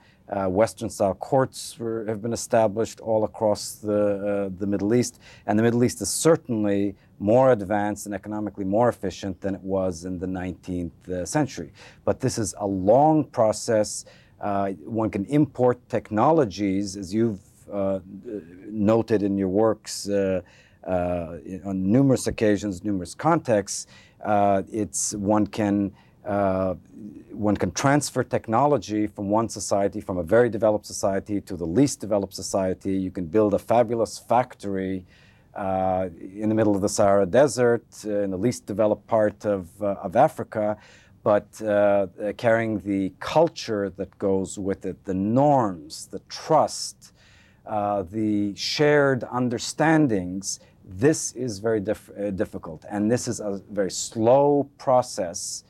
Western 0.49 0.89
style 0.89 1.15
courts 1.15 1.79
were, 1.79 2.05
have 2.07 2.23
been 2.23 2.33
established 2.33 3.01
all 3.01 3.25
across 3.25 3.75
the, 3.75 4.53
the 4.59 4.67
Middle 4.67 4.95
East, 4.95 5.21
and 5.47 5.59
the 5.59 5.63
Middle 5.63 5.83
East 5.83 6.01
is 6.01 6.09
certainly 6.09 6.95
more 7.19 7.53
advanced 7.53 8.07
and 8.07 8.15
economically 8.15 8.65
more 8.65 8.89
efficient 8.89 9.41
than 9.41 9.55
it 9.55 9.61
was 9.61 10.05
in 10.05 10.19
the 10.19 10.27
19th 10.27 11.27
century. 11.27 11.73
But 12.05 12.21
this 12.21 12.39
is 12.39 12.55
a 12.59 12.67
long 12.67 13.25
process. 13.25 14.05
Uh, 14.41 14.71
one 14.85 15.11
can 15.11 15.25
import 15.27 15.79
technologies, 15.89 16.97
as 16.97 17.13
you've 17.13 17.41
uh, 17.71 18.01
noted 18.69 19.23
in 19.23 19.37
your 19.37 19.49
works 19.49 20.09
uh, 20.09 20.41
uh, 20.87 21.37
on 21.65 21.91
numerous 21.91 22.27
occasions, 22.27 22.83
numerous 22.83 23.15
contexts. 23.15 23.87
Uh, 24.25 24.63
it's 24.71 25.15
one 25.15 25.47
can 25.47 25.93
one 26.25 27.57
can 27.57 27.71
transfer 27.73 28.23
technology 28.23 29.07
from 29.07 29.31
one 29.31 29.49
society, 29.49 30.01
from 30.01 30.19
a 30.19 30.23
very 30.23 30.49
developed 30.49 30.87
society 30.87 31.41
to 31.41 31.57
the 31.57 31.67
least 31.67 32.01
developed 32.01 32.35
society. 32.35 32.93
You 32.93 33.11
can 33.11 33.27
build 33.27 33.55
a 33.55 33.59
fabulous 33.59 34.19
factory 34.19 35.07
uh, 35.55 36.09
in 36.35 36.49
the 36.49 36.55
middle 36.55 36.75
of 36.75 36.83
the 36.83 36.89
Sahara 36.89 37.27
Desert, 37.27 37.85
uh, 38.05 38.21
in 38.21 38.31
the 38.31 38.39
least 38.39 38.67
developed 38.67 39.07
part 39.07 39.45
of, 39.45 39.69
uh, 39.83 39.97
of 40.03 40.17
Africa, 40.17 40.77
but 41.23 41.49
uh, 41.63 41.67
uh, 41.67 42.33
carrying 42.37 42.79
the 42.81 43.13
culture 43.21 43.91
that 43.91 44.17
goes 44.19 44.59
with 44.59 44.87
it, 44.87 45.05
the 45.05 45.15
norms, 45.15 46.07
the 46.07 46.21
trust, 46.29 47.13
uh, 47.67 48.03
the 48.03 48.55
shared 48.55 49.25
understandings, 49.25 50.61
this 50.85 51.33
is 51.33 51.59
very 51.59 51.81
dif- 51.81 52.11
uh, 52.19 52.31
difficult. 52.31 52.85
And 52.91 53.11
this 53.11 53.29
is 53.29 53.41
a 53.41 53.61
very 53.71 53.91
slow 53.91 54.69
process 54.79 55.65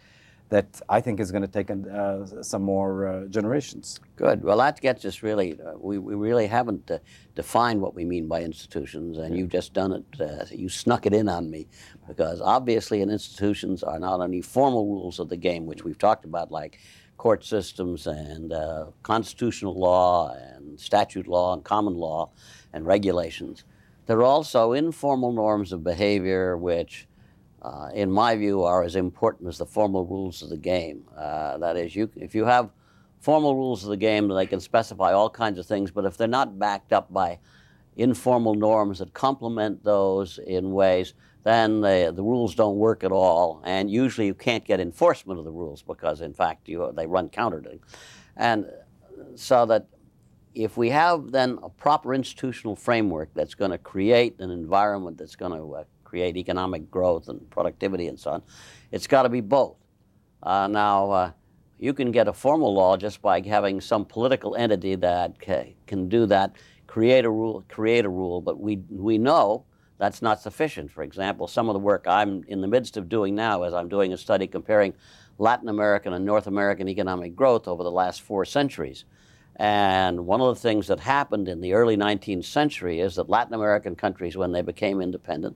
that 0.50 0.80
I 0.88 1.00
think 1.00 1.20
is 1.20 1.30
going 1.30 1.42
to 1.42 1.48
take 1.48 1.70
uh, 1.70 2.42
some 2.42 2.62
more 2.62 3.06
uh, 3.06 3.26
generations. 3.26 4.00
Good. 4.16 4.42
Well, 4.42 4.58
that 4.58 4.80
gets 4.80 5.04
us 5.04 5.22
really, 5.22 5.58
uh, 5.60 5.78
we, 5.78 5.96
we 5.98 6.14
really 6.16 6.48
haven't 6.48 6.90
uh, 6.90 6.98
defined 7.36 7.80
what 7.80 7.94
we 7.94 8.04
mean 8.04 8.26
by 8.26 8.42
institutions, 8.42 9.18
and 9.18 9.36
you've 9.36 9.48
just 9.48 9.72
done 9.72 9.92
it, 9.92 10.20
uh, 10.20 10.44
you 10.50 10.68
snuck 10.68 11.06
it 11.06 11.14
in 11.14 11.28
on 11.28 11.50
me, 11.50 11.68
because 12.08 12.40
obviously 12.40 13.00
in 13.00 13.10
institutions 13.10 13.84
are 13.84 14.00
not 14.00 14.20
only 14.20 14.42
formal 14.42 14.86
rules 14.86 15.20
of 15.20 15.28
the 15.28 15.36
game, 15.36 15.66
which 15.66 15.84
we've 15.84 15.98
talked 15.98 16.24
about, 16.24 16.50
like 16.50 16.80
court 17.16 17.44
systems 17.44 18.08
and 18.08 18.52
uh, 18.52 18.86
constitutional 19.04 19.78
law 19.78 20.34
and 20.34 20.80
statute 20.80 21.28
law 21.28 21.54
and 21.54 21.62
common 21.62 21.94
law 21.94 22.28
and 22.72 22.86
regulations. 22.86 23.64
There 24.06 24.18
are 24.18 24.24
also 24.24 24.72
informal 24.72 25.30
norms 25.30 25.72
of 25.72 25.84
behavior 25.84 26.56
which 26.56 27.06
uh, 27.62 27.90
in 27.94 28.10
my 28.10 28.36
view, 28.36 28.62
are 28.62 28.82
as 28.82 28.96
important 28.96 29.48
as 29.48 29.58
the 29.58 29.66
formal 29.66 30.04
rules 30.04 30.42
of 30.42 30.48
the 30.48 30.56
game. 30.56 31.04
Uh, 31.16 31.58
that 31.58 31.76
is, 31.76 31.94
you, 31.94 32.10
if 32.16 32.34
you 32.34 32.44
have 32.44 32.70
formal 33.20 33.54
rules 33.54 33.84
of 33.84 33.90
the 33.90 33.96
game, 33.96 34.28
they 34.28 34.46
can 34.46 34.60
specify 34.60 35.12
all 35.12 35.28
kinds 35.28 35.58
of 35.58 35.66
things, 35.66 35.90
but 35.90 36.04
if 36.04 36.16
they're 36.16 36.28
not 36.28 36.58
backed 36.58 36.92
up 36.92 37.12
by 37.12 37.38
informal 37.96 38.54
norms 38.54 38.98
that 38.98 39.12
complement 39.12 39.84
those 39.84 40.38
in 40.38 40.72
ways, 40.72 41.14
then 41.42 41.80
the, 41.80 42.12
rules 42.16 42.54
don't 42.54 42.76
work 42.76 43.04
at 43.04 43.12
all. 43.12 43.62
And 43.64 43.90
usually 43.90 44.26
you 44.26 44.34
can't 44.34 44.64
get 44.64 44.80
enforcement 44.80 45.38
of 45.38 45.44
the 45.44 45.50
rules 45.50 45.82
because, 45.82 46.20
in 46.20 46.34
fact, 46.34 46.68
you, 46.68 46.92
they 46.94 47.06
run 47.06 47.28
counter 47.28 47.60
to. 47.60 47.68
them. 47.68 47.80
And 48.36 48.66
so 49.34 49.66
that 49.66 49.86
if 50.54 50.76
we 50.76 50.90
have 50.90 51.30
then 51.30 51.58
a 51.62 51.68
proper 51.68 52.14
institutional 52.14 52.74
framework 52.74 53.30
that's 53.34 53.54
going 53.54 53.70
to 53.70 53.78
create 53.78 54.38
an 54.40 54.50
environment 54.50 55.16
that's 55.18 55.36
going 55.36 55.52
to 55.52 55.74
uh, 55.76 55.84
create 56.10 56.36
economic 56.36 56.90
growth 56.90 57.28
and 57.28 57.48
productivity 57.50 58.08
and 58.08 58.18
so 58.18 58.32
on. 58.32 58.42
It's 58.90 59.06
got 59.06 59.22
to 59.22 59.28
be 59.28 59.40
both. 59.40 59.76
Uh, 60.42 60.66
now, 60.66 61.10
uh, 61.12 61.30
you 61.78 61.94
can 61.94 62.10
get 62.10 62.26
a 62.26 62.32
formal 62.32 62.74
law 62.74 62.96
just 62.96 63.22
by 63.22 63.40
having 63.40 63.80
some 63.80 64.04
political 64.04 64.56
entity 64.56 64.96
that 64.96 65.40
ca- 65.40 65.76
can 65.86 66.08
do 66.08 66.26
that, 66.26 66.56
create 66.88 67.24
a 67.24 67.30
rule, 67.30 67.64
create 67.68 68.04
a 68.04 68.08
rule. 68.08 68.40
But 68.40 68.58
we 68.58 68.82
we 68.90 69.18
know 69.18 69.64
that's 69.98 70.20
not 70.20 70.42
sufficient. 70.42 70.90
For 70.90 71.04
example, 71.04 71.46
some 71.46 71.68
of 71.68 71.74
the 71.74 71.78
work 71.78 72.06
I'm 72.08 72.42
in 72.48 72.60
the 72.60 72.66
midst 72.66 72.96
of 72.96 73.08
doing 73.08 73.36
now, 73.36 73.62
as 73.62 73.72
I'm 73.72 73.88
doing 73.88 74.12
a 74.12 74.16
study 74.16 74.48
comparing 74.48 74.94
Latin 75.38 75.68
American 75.68 76.12
and 76.12 76.24
North 76.24 76.48
American 76.48 76.88
economic 76.88 77.36
growth 77.36 77.68
over 77.68 77.84
the 77.84 77.90
last 77.90 78.20
four 78.22 78.44
centuries. 78.44 79.04
And 79.60 80.26
one 80.26 80.40
of 80.40 80.54
the 80.54 80.60
things 80.60 80.86
that 80.86 81.00
happened 81.00 81.46
in 81.46 81.60
the 81.60 81.74
early 81.74 81.94
19th 81.94 82.46
century 82.46 83.00
is 83.00 83.16
that 83.16 83.28
Latin 83.28 83.52
American 83.52 83.94
countries, 83.94 84.34
when 84.34 84.52
they 84.52 84.62
became 84.62 85.02
independent, 85.02 85.54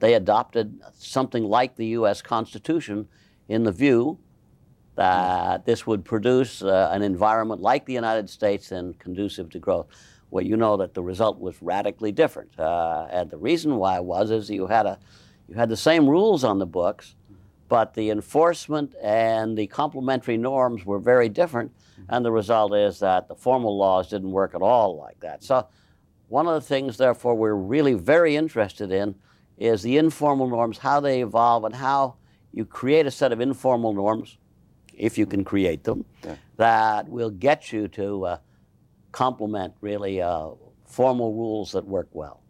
they 0.00 0.14
adopted 0.14 0.80
something 0.94 1.44
like 1.44 1.76
the 1.76 1.86
U.S. 1.86 2.22
Constitution 2.22 3.08
in 3.48 3.64
the 3.64 3.72
view 3.72 4.18
that 4.94 5.64
this 5.64 5.86
would 5.86 6.04
produce 6.04 6.62
uh, 6.62 6.90
an 6.92 7.02
environment 7.02 7.60
like 7.60 7.86
the 7.86 7.92
United 7.92 8.28
States 8.28 8.72
and 8.72 8.98
conducive 8.98 9.48
to 9.50 9.58
growth. 9.58 9.86
Well, 10.30 10.44
you 10.44 10.56
know 10.56 10.76
that 10.76 10.92
the 10.92 11.02
result 11.02 11.38
was 11.38 11.60
radically 11.62 12.12
different, 12.12 12.58
uh, 12.58 13.06
and 13.10 13.30
the 13.30 13.38
reason 13.38 13.76
why 13.76 14.00
was 14.00 14.30
is 14.30 14.50
you 14.50 14.66
had 14.66 14.86
a 14.86 14.98
you 15.48 15.54
had 15.54 15.70
the 15.70 15.76
same 15.76 16.06
rules 16.06 16.44
on 16.44 16.58
the 16.58 16.66
books, 16.66 17.14
but 17.68 17.94
the 17.94 18.10
enforcement 18.10 18.94
and 19.00 19.56
the 19.56 19.66
complementary 19.68 20.36
norms 20.36 20.84
were 20.84 20.98
very 20.98 21.28
different, 21.28 21.72
and 22.08 22.24
the 22.24 22.32
result 22.32 22.74
is 22.74 22.98
that 22.98 23.28
the 23.28 23.34
formal 23.34 23.78
laws 23.78 24.10
didn't 24.10 24.32
work 24.32 24.54
at 24.54 24.60
all 24.60 24.96
like 24.96 25.18
that. 25.20 25.42
So, 25.42 25.66
one 26.28 26.46
of 26.46 26.54
the 26.54 26.60
things, 26.60 26.98
therefore, 26.98 27.34
we're 27.34 27.54
really 27.54 27.94
very 27.94 28.36
interested 28.36 28.92
in 28.92 29.14
is 29.58 29.82
the 29.82 29.96
informal 29.96 30.48
norms, 30.48 30.78
how 30.78 31.00
they 31.00 31.20
evolve, 31.22 31.64
and 31.64 31.74
how 31.74 32.14
you 32.52 32.64
create 32.64 33.06
a 33.06 33.10
set 33.10 33.32
of 33.32 33.40
informal 33.40 33.92
norms, 33.92 34.38
if 34.94 35.18
you 35.18 35.26
can 35.26 35.44
create 35.44 35.84
them, 35.84 36.04
yeah. 36.24 36.36
that 36.56 37.08
will 37.08 37.30
get 37.30 37.72
you 37.72 37.88
to 37.88 38.24
uh, 38.24 38.38
complement 39.12 39.74
really 39.80 40.20
uh, 40.22 40.50
formal 40.86 41.34
rules 41.34 41.72
that 41.72 41.84
work 41.84 42.08
well. 42.12 42.40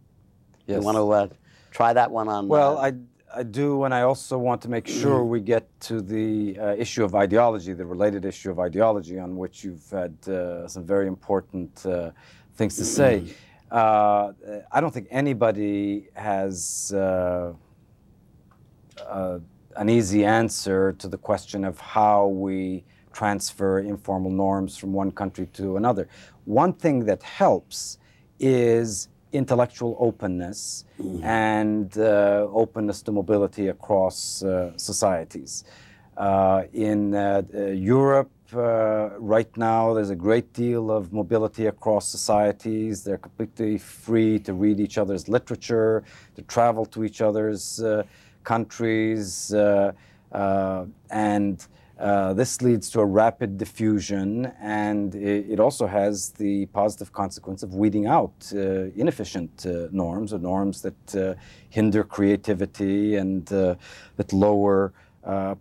Yes. 0.66 0.76
You 0.78 0.82
want 0.82 0.96
to 0.96 1.10
uh, 1.10 1.28
try 1.70 1.92
that 1.92 2.10
one 2.10 2.28
on? 2.28 2.48
Well, 2.48 2.78
I, 2.78 2.92
I 3.34 3.42
do, 3.42 3.84
and 3.84 3.92
I 3.92 4.02
also 4.02 4.38
want 4.38 4.62
to 4.62 4.68
make 4.68 4.86
sure 4.86 5.24
we 5.24 5.40
get 5.40 5.68
to 5.80 6.00
the 6.00 6.58
uh, 6.58 6.74
issue 6.76 7.04
of 7.04 7.14
ideology, 7.14 7.72
the 7.72 7.86
related 7.86 8.24
issue 8.24 8.50
of 8.50 8.58
ideology, 8.58 9.18
on 9.18 9.36
which 9.36 9.64
you've 9.64 9.88
had 9.90 10.16
uh, 10.28 10.68
some 10.68 10.84
very 10.84 11.06
important 11.06 11.84
uh, 11.86 12.10
things 12.54 12.76
to 12.76 12.84
say. 12.84 13.24
Uh, 13.70 14.32
I 14.72 14.80
don't 14.80 14.92
think 14.92 15.08
anybody 15.10 16.08
has 16.14 16.92
uh, 16.94 17.52
a, 19.06 19.40
an 19.76 19.88
easy 19.88 20.24
answer 20.24 20.92
to 20.94 21.08
the 21.08 21.18
question 21.18 21.64
of 21.64 21.78
how 21.78 22.28
we 22.28 22.84
transfer 23.12 23.80
informal 23.80 24.30
norms 24.30 24.76
from 24.76 24.92
one 24.92 25.10
country 25.10 25.46
to 25.52 25.76
another. 25.76 26.08
One 26.44 26.72
thing 26.72 27.04
that 27.06 27.22
helps 27.22 27.98
is 28.38 29.08
intellectual 29.32 29.96
openness 29.98 30.84
and 31.22 31.96
uh, 31.98 32.46
openness 32.52 33.02
to 33.02 33.12
mobility 33.12 33.68
across 33.68 34.42
uh, 34.42 34.72
societies. 34.76 35.64
Uh, 36.16 36.64
in 36.72 37.14
uh, 37.14 37.42
uh, 37.54 37.66
Europe, 37.66 38.30
uh, 38.54 39.10
right 39.18 39.54
now, 39.56 39.94
there's 39.94 40.10
a 40.10 40.16
great 40.16 40.52
deal 40.52 40.90
of 40.90 41.12
mobility 41.12 41.66
across 41.66 42.08
societies. 42.08 43.04
They're 43.04 43.18
completely 43.18 43.78
free 43.78 44.38
to 44.40 44.52
read 44.52 44.80
each 44.80 44.98
other's 44.98 45.28
literature, 45.28 46.04
to 46.36 46.42
travel 46.42 46.86
to 46.86 47.04
each 47.04 47.20
other's 47.20 47.82
countries, 48.44 49.52
and 50.32 51.66
uh, 51.98 52.32
this 52.32 52.62
leads 52.62 52.88
to 52.90 53.00
a 53.00 53.04
rapid 53.04 53.58
diffusion, 53.58 54.46
and 54.60 55.16
it, 55.16 55.50
it, 55.50 55.60
also 55.60 55.84
has 55.84 56.30
the 56.30 56.66
positive 56.66 57.12
consequence 57.12 57.64
of 57.64 57.74
weeding 57.74 58.06
out 58.06 58.52
uh, 58.54 58.84
inefficient 58.94 59.66
uh, 59.66 59.88
norms 59.90 60.32
or 60.32 60.38
norms 60.38 60.80
that 60.82 61.16
uh, 61.16 61.34
hinder 61.70 62.04
creativity 62.04 63.16
and 63.16 63.52
uh, 63.52 63.74
that 64.16 64.32
lower 64.32 64.92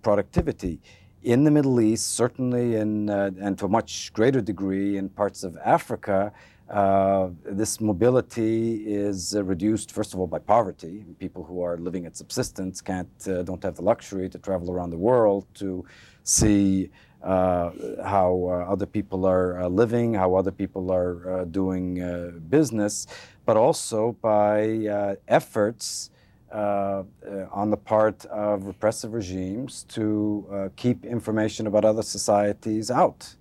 productivity. 0.04 0.80
In 1.24 1.44
the 1.44 1.52
Middle 1.52 1.82
East, 1.82 2.14
certainly, 2.14 2.76
in, 2.76 3.10
and 3.10 3.58
to 3.58 3.66
a 3.66 3.70
much 3.70 4.14
greater 4.14 4.40
degree 4.40 4.98
in 4.98 5.10
parts 5.10 5.44
of 5.44 5.58
Africa, 5.66 6.32
uh, 6.70 7.30
this 7.44 7.82
mobility 7.82 8.84
is 8.86 9.36
uh, 9.36 9.44
reduced, 9.44 9.92
first 9.92 10.14
of 10.14 10.20
all, 10.20 10.28
by 10.28 10.38
poverty. 10.38 11.06
People 11.18 11.44
who 11.44 11.62
are 11.64 11.78
living 11.78 12.06
at 12.06 12.16
subsistence 12.16 12.82
can't, 12.82 13.10
uh, 13.28 13.42
don't 13.42 13.64
have 13.64 13.76
the 13.76 13.82
luxury 13.82 14.30
to 14.30 14.38
travel 14.38 14.72
around 14.72 14.92
the 14.92 14.98
world 14.98 15.48
to 15.56 15.84
see 16.24 16.92
uh, 17.24 17.72
how 18.04 18.44
uh, 18.44 18.72
other 18.72 18.86
people 18.86 19.26
are 19.26 19.62
uh, 19.62 19.68
living, 19.68 20.14
how 20.14 20.36
other 20.36 20.52
people 20.52 20.92
are 20.92 21.46
doing 21.46 22.42
business, 22.50 23.08
but 23.46 23.58
also 23.58 24.16
by 24.22 25.18
efforts 25.28 26.12
on 26.52 27.70
the 27.70 27.78
part 27.78 28.26
of 28.26 28.66
repressive 28.66 29.14
regimes 29.14 29.84
to 29.90 30.72
keep 30.76 31.06
information 31.06 31.68
about 31.68 31.86
other 31.86 32.04
societies 32.04 32.90
out 32.90 33.36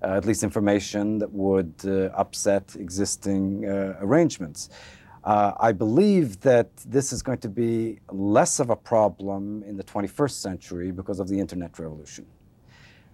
uh, 0.00 0.16
at 0.16 0.24
least 0.24 0.44
information 0.44 1.18
that 1.18 1.32
would 1.32 1.74
uh, 1.84 2.04
upset 2.14 2.76
existing 2.78 3.66
uh, 3.66 3.96
arrangements. 4.00 4.70
I 5.24 5.72
believe 5.72 6.40
that 6.40 6.74
this 6.86 7.12
is 7.12 7.20
going 7.20 7.40
to 7.40 7.50
be 7.50 7.98
less 8.10 8.60
of 8.60 8.70
a 8.70 8.76
problem 8.76 9.62
in 9.64 9.76
the 9.76 9.84
21st 9.84 10.30
century 10.30 10.90
because 10.90 11.20
of 11.20 11.28
the 11.28 11.38
internet 11.38 11.78
revolution. 11.78 12.24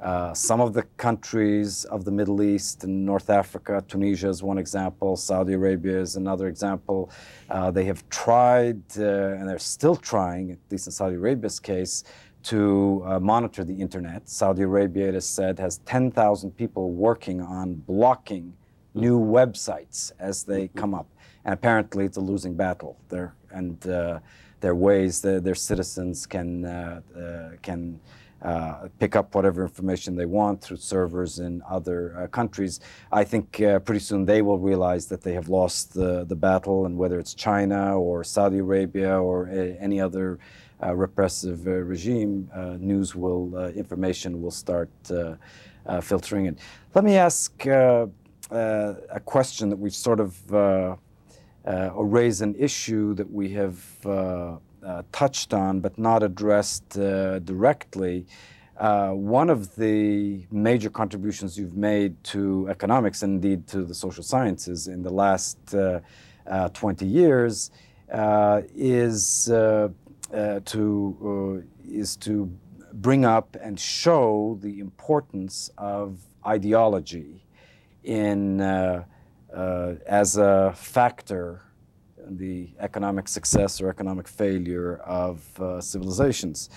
Uh, 0.04 0.34
some 0.34 0.60
of 0.60 0.74
the 0.74 0.82
countries 0.98 1.86
of 1.86 2.04
the 2.04 2.10
Middle 2.10 2.42
East 2.42 2.84
and 2.84 3.06
North 3.06 3.30
Africa, 3.30 3.82
Tunisia 3.88 4.28
is 4.28 4.42
one 4.42 4.58
example, 4.58 5.16
Saudi 5.16 5.54
Arabia 5.54 5.98
is 5.98 6.16
another 6.16 6.46
example. 6.46 7.10
Uh, 7.48 7.70
they 7.70 7.84
have 7.84 8.06
tried, 8.10 8.82
uh, 8.98 9.02
and 9.02 9.48
they're 9.48 9.58
still 9.58 9.96
trying, 9.96 10.50
at 10.50 10.58
least 10.70 10.86
in 10.86 10.92
Saudi 10.92 11.14
Arabia's 11.14 11.58
case, 11.58 12.04
to 12.42 13.02
uh, 13.06 13.18
monitor 13.18 13.64
the 13.64 13.80
internet. 13.80 14.28
Saudi 14.28 14.60
Arabia, 14.60 15.08
it 15.08 15.14
is 15.14 15.24
said, 15.24 15.58
has 15.58 15.78
10,000 15.86 16.50
people 16.50 16.90
working 16.90 17.40
on 17.40 17.72
blocking 17.72 18.52
new 18.92 19.18
websites 19.18 20.12
as 20.18 20.44
they 20.44 20.68
come 20.76 20.94
up. 20.94 21.06
And 21.46 21.54
apparently, 21.54 22.04
it's 22.04 22.18
a 22.18 22.20
losing 22.20 22.54
battle. 22.54 22.98
There 23.08 23.34
and 23.50 23.86
uh, 23.86 24.18
there 24.60 24.72
are 24.72 24.74
ways 24.74 25.22
that 25.22 25.44
their 25.44 25.54
citizens 25.54 26.26
can 26.26 27.02
can 27.62 28.00
uh, 28.42 28.88
pick 28.98 29.16
up 29.16 29.34
whatever 29.34 29.62
information 29.62 30.16
they 30.16 30.26
want 30.26 30.60
through 30.60 30.76
servers 30.76 31.38
in 31.38 31.62
other 31.68 32.14
uh, 32.18 32.26
countries. 32.26 32.80
I 33.10 33.24
think 33.24 33.52
pretty 33.84 34.00
soon 34.00 34.26
they 34.26 34.42
will 34.42 34.58
realize 34.58 35.06
that 35.06 35.22
they 35.22 35.32
have 35.32 35.48
lost 35.48 35.94
the, 35.94 36.24
the 36.24 36.36
battle, 36.36 36.86
and 36.86 36.98
whether 36.98 37.18
it's 37.18 37.34
China 37.34 37.98
or 37.98 38.22
Saudi 38.24 38.58
Arabia 38.58 39.18
or 39.18 39.48
any 39.80 40.00
other 40.00 40.38
uh, 40.82 40.94
repressive 40.94 41.66
uh, 41.66 41.70
regime, 41.70 42.50
uh, 42.52 42.76
news 42.78 43.14
will, 43.14 43.56
information 43.68 44.42
will 44.42 44.50
start 44.50 44.90
filtering 46.02 46.46
in. 46.46 46.56
Let 46.94 47.04
me 47.04 47.16
ask 47.16 47.64
a 47.64 48.10
question 49.24 49.70
that 49.70 49.76
we've 49.76 49.94
sort 49.94 50.20
of, 50.20 50.52
or 50.52 52.06
raise 52.06 52.42
an 52.42 52.54
issue 52.58 53.14
that 53.14 53.30
we 53.30 53.50
have 53.50 53.76
touched 55.12 55.54
on 55.54 55.80
but 55.80 55.98
not 55.98 56.22
addressed 56.22 56.88
directly. 56.90 58.26
Uh, 58.76 59.10
one 59.10 59.50
of 59.50 59.76
the 59.76 60.44
major 60.50 60.90
contributions 60.90 61.56
you've 61.56 61.76
made 61.76 62.12
to 62.24 62.66
economics 62.68 63.22
and 63.22 63.34
indeed 63.34 63.66
to 63.68 63.84
the 63.84 63.94
social 63.94 64.24
sciences 64.24 64.88
in 64.88 65.02
the 65.02 65.10
last 65.10 65.58
uh, 65.74 66.00
uh, 66.48 66.68
20 66.70 67.06
years 67.06 67.70
is 68.74 69.48
uh, 70.34 70.58
to 70.64 71.62
uh, 71.64 71.88
is 71.88 72.16
to 72.16 72.50
bring 72.94 73.24
up 73.24 73.56
and 73.62 73.78
show 73.78 74.58
the 74.62 74.80
importance 74.80 75.70
of 75.78 76.18
ideology 76.44 77.44
in 78.02 78.60
uh, 78.60 79.04
as 80.06 80.36
a 80.36 80.72
factor 80.74 81.62
the 82.28 82.70
economic 82.80 83.28
success 83.28 83.80
or 83.80 83.88
economic 83.88 84.28
failure 84.28 84.96
of 84.98 85.42
civilizations. 85.80 86.70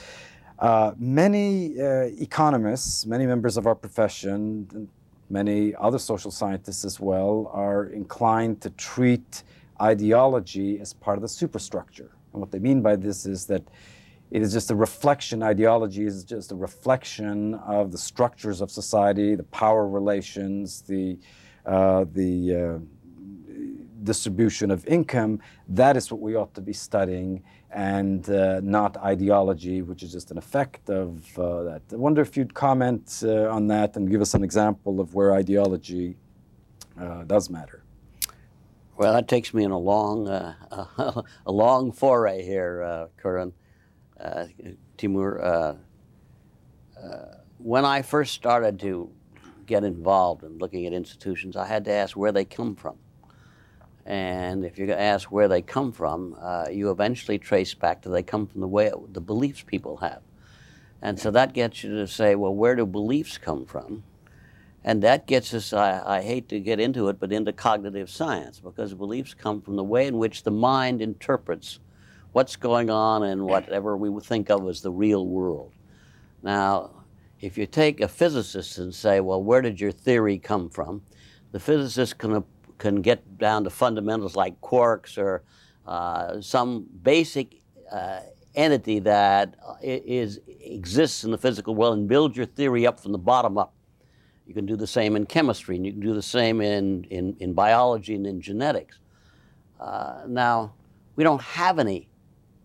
Uh, 0.60 0.92
many 0.98 1.80
uh, 1.80 2.10
economists, 2.20 3.06
many 3.06 3.28
members 3.28 3.58
of 3.58 3.68
our 3.68 3.76
profession, 3.76 4.90
many 5.30 5.76
other 5.76 6.00
social 6.00 6.32
scientists 6.32 6.84
as 6.84 7.00
well, 7.00 7.50
are 7.54 7.86
inclined 7.86 8.60
to 8.60 8.70
treat 8.72 9.44
ideology 9.80 10.80
as 10.80 10.94
part 10.94 11.18
of 11.18 11.22
the 11.22 11.28
superstructure. 11.28 12.12
And 12.34 12.42
what 12.42 12.52
they 12.52 12.60
mean 12.60 12.82
by 12.82 12.96
this 12.96 13.28
is 13.28 13.46
that 13.48 13.64
it 14.32 14.42
is 14.42 14.52
just 14.52 14.72
a 14.72 14.76
reflection, 14.76 15.44
ideology 15.44 16.06
is 16.06 16.24
just 16.24 16.52
a 16.52 16.56
reflection 16.56 17.54
of 17.54 17.92
the 17.92 17.98
structures 17.98 18.60
of 18.60 18.72
society, 18.72 19.36
the 19.36 19.44
power 19.44 19.88
relations, 19.88 20.82
the, 20.82 21.18
uh, 21.66 22.06
the 22.12 22.56
uh, 22.56 22.80
distribution 24.04 24.72
of 24.72 24.86
income. 24.88 25.40
That 25.68 25.98
is 25.98 26.12
what 26.12 26.22
we 26.22 26.36
ought 26.36 26.54
to 26.56 26.62
be 26.62 26.74
studying 26.74 27.44
and 27.72 28.30
uh, 28.30 28.62
not 28.64 28.98
ideology, 28.98 29.82
which 29.82 30.04
is 30.04 30.12
just 30.12 30.32
an 30.32 30.38
effect 30.38 30.90
of 30.90 31.38
uh, 31.38 31.64
that. 31.64 31.82
I 31.92 31.96
wonder 31.96 32.22
if 32.22 32.38
you'd 32.38 32.54
comment 32.54 33.22
uh, 33.24 33.50
on 33.50 33.68
that 33.68 33.96
and 33.98 34.10
give 34.10 34.22
us 34.22 34.34
an 34.34 34.44
example 34.44 35.00
of 35.00 35.14
where 35.14 35.34
ideology 35.34 36.18
uh, 37.00 37.24
does 37.24 37.50
matter. 37.50 37.84
Well, 38.98 39.14
that 39.14 39.28
takes 39.28 39.54
me 39.54 39.64
in 39.64 39.72
a 39.72 39.78
long, 39.78 40.28
uh, 40.28 40.56
a 41.46 41.52
long 41.52 41.92
foray 41.92 42.44
here, 42.44 42.82
uh, 42.82 43.08
Kuran, 43.22 43.54
uh, 44.20 44.46
Timur. 44.98 45.78
When 47.60 47.86
I 47.86 48.02
first 48.04 48.34
started 48.34 48.80
to 48.82 49.12
get 49.66 49.84
involved 49.84 50.44
in 50.44 50.58
looking 50.58 50.86
at 50.86 50.94
institutions, 50.94 51.56
I 51.56 51.66
had 51.66 51.86
to 51.86 51.92
ask 51.92 52.16
where 52.16 52.32
they 52.32 52.46
come 52.46 52.76
from. 52.76 52.98
And 54.08 54.64
if 54.64 54.78
you're 54.78 54.90
ask 54.98 55.30
where 55.34 55.50
they 55.50 55.62
come 55.62 55.92
from, 55.92 56.38
uh, 56.40 56.68
you 56.72 56.92
eventually 56.92 57.38
trace 57.38 57.74
back 57.74 58.02
to 58.04 58.10
they 58.10 58.24
come 58.24 58.48
from 58.48 58.62
the 58.62 58.68
way 58.68 58.90
the 59.12 59.20
beliefs 59.20 59.64
people 59.68 59.98
have. 59.98 60.22
And 61.02 61.20
so 61.20 61.30
that 61.32 61.54
gets 61.54 61.84
you 61.84 61.94
to 61.98 62.08
say, 62.08 62.34
well, 62.36 62.56
where 62.56 62.76
do 62.76 62.86
beliefs 62.86 63.38
come 63.38 63.66
from? 63.66 64.04
And 64.82 65.04
that 65.04 65.28
gets 65.28 65.54
us, 65.54 65.74
I, 65.74 66.02
I, 66.20 66.22
hate 66.22 66.48
to 66.50 66.62
get 66.62 66.80
into 66.80 67.10
it, 67.10 67.20
but 67.20 67.34
into 67.34 67.52
cognitive 67.52 68.10
science 68.10 68.62
because 68.62 68.94
beliefs 68.94 69.34
come 69.34 69.62
from 69.62 69.76
the 69.76 69.84
way 69.84 70.08
in 70.08 70.18
which 70.18 70.44
the 70.44 70.52
mind 70.52 71.02
interprets 71.02 71.80
what's 72.32 72.56
going 72.56 72.90
on 72.90 73.24
in 73.24 73.44
whatever 73.44 73.98
we 73.98 74.22
think 74.22 74.50
of 74.50 74.66
as 74.70 74.82
the 74.82 74.92
real 74.92 75.28
world. 75.28 75.74
Now, 76.42 76.92
if 77.42 77.58
you 77.58 77.66
take 77.66 78.00
a 78.00 78.08
physicist 78.08 78.78
and 78.78 78.96
say, 78.96 79.20
well, 79.20 79.44
where 79.44 79.62
did 79.62 79.82
your 79.82 79.92
theory 79.92 80.40
come 80.40 80.70
from? 80.70 81.02
The 81.52 81.60
physicist 81.60 82.18
can, 82.18 82.46
can 82.78 83.02
get 83.02 83.38
down 83.38 83.64
to 83.64 83.70
fundamentals 83.70 84.36
like 84.36 84.60
quarks 84.62 85.18
or 85.18 85.44
uh, 85.86 86.42
some 86.42 86.86
basic 87.04 87.62
uh, 87.92 88.20
entity 88.56 89.00
that 89.00 89.56
is, 89.82 90.40
exists 90.48 91.24
in 91.24 91.32
the 91.32 91.38
physical 91.38 91.76
world 91.76 91.98
and 91.98 92.08
build 92.08 92.36
your 92.36 92.46
theory 92.46 92.86
up 92.86 93.00
from 93.00 93.12
the 93.12 93.18
bottom 93.18 93.58
up. 93.58 93.74
You 94.46 94.54
can 94.54 94.66
do 94.66 94.76
the 94.76 94.88
same 94.88 95.16
in 95.16 95.26
chemistry, 95.26 95.76
and 95.76 95.86
you 95.86 95.92
can 95.92 96.02
do 96.02 96.14
the 96.14 96.22
same 96.22 96.62
in, 96.62 97.04
in, 97.06 97.36
in 97.40 97.54
biology 97.54 98.16
and 98.16 98.26
in 98.26 98.42
genetics. 98.42 99.00
Uh, 99.80 100.24
now, 100.28 100.74
we 101.16 101.24
don't 101.24 101.42
have 101.42 101.80
any 101.80 102.10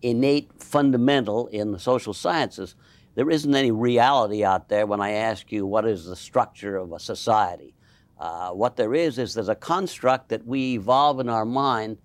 innate 0.00 0.50
fundamental 0.58 1.48
in 1.48 1.72
the 1.72 1.78
social 1.78 2.14
sciences. 2.14 2.74
There 3.14 3.30
isn't 3.30 3.54
any 3.54 3.70
reality 3.70 4.44
out 4.44 4.68
there 4.68 4.86
when 4.86 5.00
I 5.00 5.10
ask 5.10 5.52
you 5.52 5.66
what 5.66 5.86
is 5.86 6.06
the 6.06 6.16
structure 6.16 6.76
of 6.76 6.92
a 6.92 7.00
society. 7.00 7.74
Uh, 8.22 8.50
what 8.50 8.76
there 8.76 8.94
is 8.94 9.18
is 9.18 9.34
there's 9.34 9.48
a 9.48 9.54
construct 9.56 10.28
that 10.28 10.46
we 10.46 10.74
evolve 10.74 11.18
in 11.18 11.28
our 11.28 11.44
mind 11.44 11.98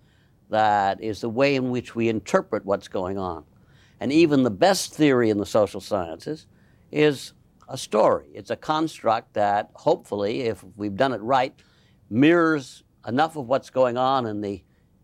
that 0.50 1.00
is 1.00 1.22
the 1.22 1.30
way 1.30 1.56
in 1.56 1.70
which 1.70 1.94
we 1.94 2.10
interpret 2.10 2.66
what's 2.66 2.88
going 2.88 3.20
on. 3.20 3.44
And 4.00 4.12
even 4.12 4.42
the 4.42 4.50
best 4.50 4.96
theory 4.96 5.30
in 5.30 5.38
the 5.38 5.46
social 5.46 5.80
sciences 5.80 6.48
is 6.92 7.34
a 7.70 7.78
story. 7.78 8.30
It's 8.34 8.50
a 8.50 8.56
construct 8.56 9.36
that 9.36 9.70
hopefully, 9.76 10.42
if 10.42 10.66
we've 10.76 10.96
done 10.96 11.14
it 11.14 11.22
right, 11.22 11.54
mirrors 12.10 12.84
enough 13.08 13.36
of 13.36 13.48
what's 13.48 13.70
going 13.70 13.96
on 13.96 14.26
in 14.26 14.42
the 14.42 14.64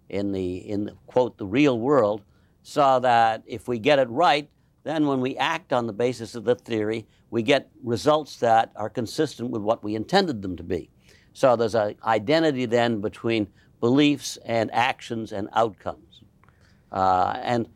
in 0.09 0.31
the 0.31 0.67
in 0.67 0.85
the, 0.85 0.93
quote 1.05 1.37
the 1.37 1.45
real 1.45 1.79
world 1.79 2.23
so 2.63 2.99
that 3.01 3.43
if 3.45 3.67
we 3.67 3.77
get 3.77 3.99
it 3.99 4.09
right, 4.09 4.49
then 4.81 5.05
when 5.05 5.21
we 5.21 5.37
act 5.37 5.73
on 5.73 5.85
the 5.85 5.93
basis 5.93 6.33
of 6.33 6.43
the 6.43 6.55
theory, 6.55 7.05
we 7.29 7.43
get 7.43 7.69
results 7.83 8.37
that 8.37 8.71
are 8.75 8.89
consistent 8.89 9.51
with 9.51 9.61
what 9.61 9.83
we 9.83 9.95
intended 9.95 10.41
them 10.41 10.57
to 10.57 10.63
be. 10.63 10.89
So 11.33 11.55
there's 11.55 11.75
an 11.75 11.95
identity 12.05 12.65
then 12.65 13.01
between 13.01 13.47
beliefs 13.79 14.37
and 14.45 14.71
actions 14.73 15.33
and 15.33 15.49
outcomes. 15.53 16.21
Uh, 16.91 17.39
and 17.43 17.67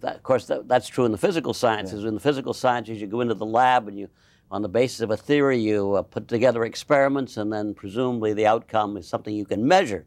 that, 0.00 0.16
of 0.16 0.22
course, 0.22 0.46
that, 0.46 0.68
that's 0.68 0.86
true 0.86 1.04
in 1.04 1.12
the 1.12 1.18
physical 1.18 1.54
sciences. 1.54 2.02
Yeah. 2.02 2.08
In 2.08 2.14
the 2.14 2.20
physical 2.20 2.54
sciences, 2.54 3.00
you 3.00 3.06
go 3.06 3.22
into 3.22 3.34
the 3.34 3.46
lab 3.46 3.88
and 3.88 3.98
you, 3.98 4.08
on 4.50 4.62
the 4.62 4.68
basis 4.68 5.00
of 5.00 5.10
a 5.10 5.16
theory, 5.16 5.58
you 5.58 5.94
uh, 5.94 6.02
put 6.02 6.28
together 6.28 6.64
experiments, 6.64 7.36
and 7.36 7.52
then 7.52 7.74
presumably 7.74 8.34
the 8.34 8.46
outcome 8.46 8.96
is 8.96 9.08
something 9.08 9.34
you 9.34 9.44
can 9.44 9.66
measure. 9.66 10.06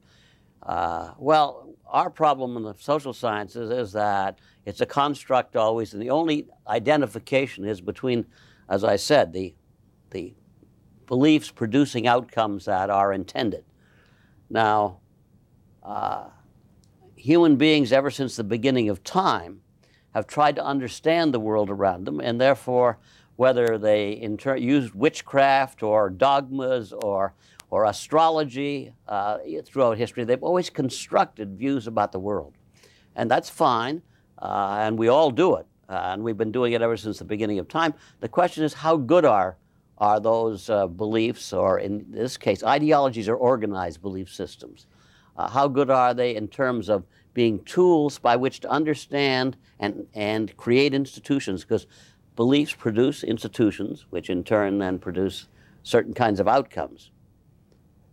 Uh, 0.63 1.11
well, 1.17 1.75
our 1.87 2.09
problem 2.09 2.55
in 2.55 2.63
the 2.63 2.73
social 2.79 3.13
sciences 3.13 3.69
is 3.71 3.91
that 3.91 4.39
it's 4.65 4.79
a 4.79 4.85
construct 4.85 5.55
always, 5.55 5.93
and 5.93 6.01
the 6.01 6.09
only 6.09 6.47
identification 6.67 7.65
is 7.65 7.81
between, 7.81 8.25
as 8.69 8.83
I 8.83 8.95
said, 8.95 9.33
the, 9.33 9.53
the 10.11 10.33
beliefs 11.11 11.51
producing 11.51 12.07
outcomes 12.07 12.63
that 12.63 12.89
are 12.89 13.11
intended. 13.11 13.65
Now, 14.49 14.99
uh, 15.83 16.29
human 17.17 17.57
beings, 17.57 17.91
ever 17.91 18.09
since 18.09 18.37
the 18.37 18.45
beginning 18.45 18.87
of 18.87 19.03
time, 19.03 19.59
have 20.13 20.25
tried 20.25 20.55
to 20.55 20.63
understand 20.63 21.33
the 21.33 21.39
world 21.41 21.69
around 21.69 22.05
them, 22.05 22.21
and 22.21 22.39
therefore, 22.39 22.97
whether 23.35 23.77
they 23.77 24.21
inter- 24.21 24.55
used 24.55 24.95
witchcraft 24.95 25.83
or 25.83 26.09
dogmas 26.09 26.93
or 26.93 27.33
or 27.69 27.83
astrology 27.83 28.93
uh, 29.09 29.39
throughout 29.65 29.97
history, 29.97 30.23
they've 30.23 30.41
always 30.41 30.69
constructed 30.69 31.57
views 31.57 31.87
about 31.87 32.13
the 32.13 32.19
world. 32.19 32.53
And 33.17 33.29
that's 33.29 33.49
fine, 33.49 34.01
uh, 34.37 34.77
and 34.79 34.97
we 34.97 35.09
all 35.09 35.29
do 35.29 35.57
it. 35.57 35.65
Uh, 35.89 36.13
and 36.13 36.23
we've 36.23 36.37
been 36.37 36.53
doing 36.53 36.71
it 36.71 36.81
ever 36.81 36.95
since 36.95 37.19
the 37.19 37.25
beginning 37.25 37.59
of 37.59 37.67
time. 37.67 37.93
The 38.21 38.29
question 38.29 38.63
is, 38.63 38.73
how 38.73 38.95
good 38.95 39.25
are, 39.25 39.57
are 40.01 40.19
those 40.19 40.67
uh, 40.69 40.87
beliefs, 40.87 41.53
or 41.53 41.77
in 41.77 42.03
this 42.09 42.35
case, 42.35 42.63
ideologies 42.63 43.29
or 43.29 43.35
organized 43.35 44.01
belief 44.01 44.33
systems? 44.33 44.87
Uh, 45.37 45.47
how 45.47 45.67
good 45.67 45.91
are 45.91 46.15
they 46.15 46.35
in 46.35 46.47
terms 46.47 46.89
of 46.89 47.05
being 47.35 47.63
tools 47.65 48.17
by 48.17 48.35
which 48.35 48.59
to 48.61 48.69
understand 48.69 49.55
and, 49.79 50.07
and 50.15 50.57
create 50.57 50.95
institutions? 50.95 51.61
Because 51.61 51.85
beliefs 52.35 52.73
produce 52.73 53.23
institutions, 53.23 54.07
which 54.09 54.31
in 54.31 54.43
turn 54.43 54.79
then 54.79 54.97
produce 54.97 55.47
certain 55.83 56.15
kinds 56.15 56.39
of 56.39 56.47
outcomes. 56.47 57.11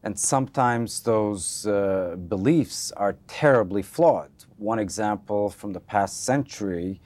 And 0.03 0.17
sometimes 0.19 1.01
those 1.01 1.67
uh, 1.67 2.17
beliefs 2.29 2.93
are 2.93 3.17
terribly 3.27 3.83
flawed. 3.83 4.31
One 4.59 4.79
example 4.79 5.49
from 5.49 5.73
the 5.73 5.81
past 5.81 6.25
century 6.25 7.01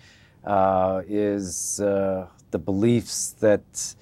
uh, 0.45 1.03
is 1.07 1.81
uh, 1.81 2.27
the 2.51 2.59
beliefs 2.59 3.31
that 3.39 3.95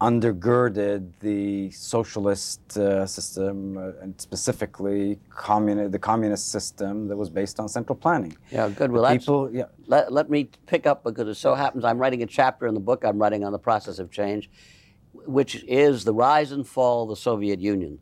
undergirded 0.00 1.12
the 1.20 1.70
socialist 1.70 2.76
uh, 2.78 3.06
system, 3.06 3.76
uh, 3.76 3.92
and 4.00 4.18
specifically 4.18 5.18
communi- 5.30 5.90
the 5.90 5.98
communist 5.98 6.50
system 6.50 7.06
that 7.08 7.16
was 7.16 7.28
based 7.28 7.60
on 7.60 7.68
central 7.68 7.96
planning. 7.96 8.36
Yeah, 8.50 8.68
good. 8.70 8.90
Well, 8.90 9.10
people, 9.12 9.50
yeah. 9.52 9.64
Let, 9.86 10.10
let 10.12 10.30
me 10.30 10.48
pick 10.66 10.86
up 10.86 11.04
because 11.04 11.28
it 11.28 11.34
so 11.34 11.54
happens 11.54 11.84
I'm 11.84 11.98
writing 11.98 12.22
a 12.22 12.26
chapter 12.26 12.66
in 12.66 12.74
the 12.74 12.80
book 12.80 13.04
I'm 13.04 13.18
writing 13.18 13.44
on 13.44 13.52
the 13.52 13.58
process 13.58 13.98
of 13.98 14.10
change, 14.10 14.48
which 15.12 15.62
is 15.64 16.04
the 16.04 16.14
rise 16.14 16.52
and 16.52 16.66
fall 16.66 17.02
of 17.02 17.10
the 17.10 17.16
Soviet 17.16 17.60
Union. 17.60 17.98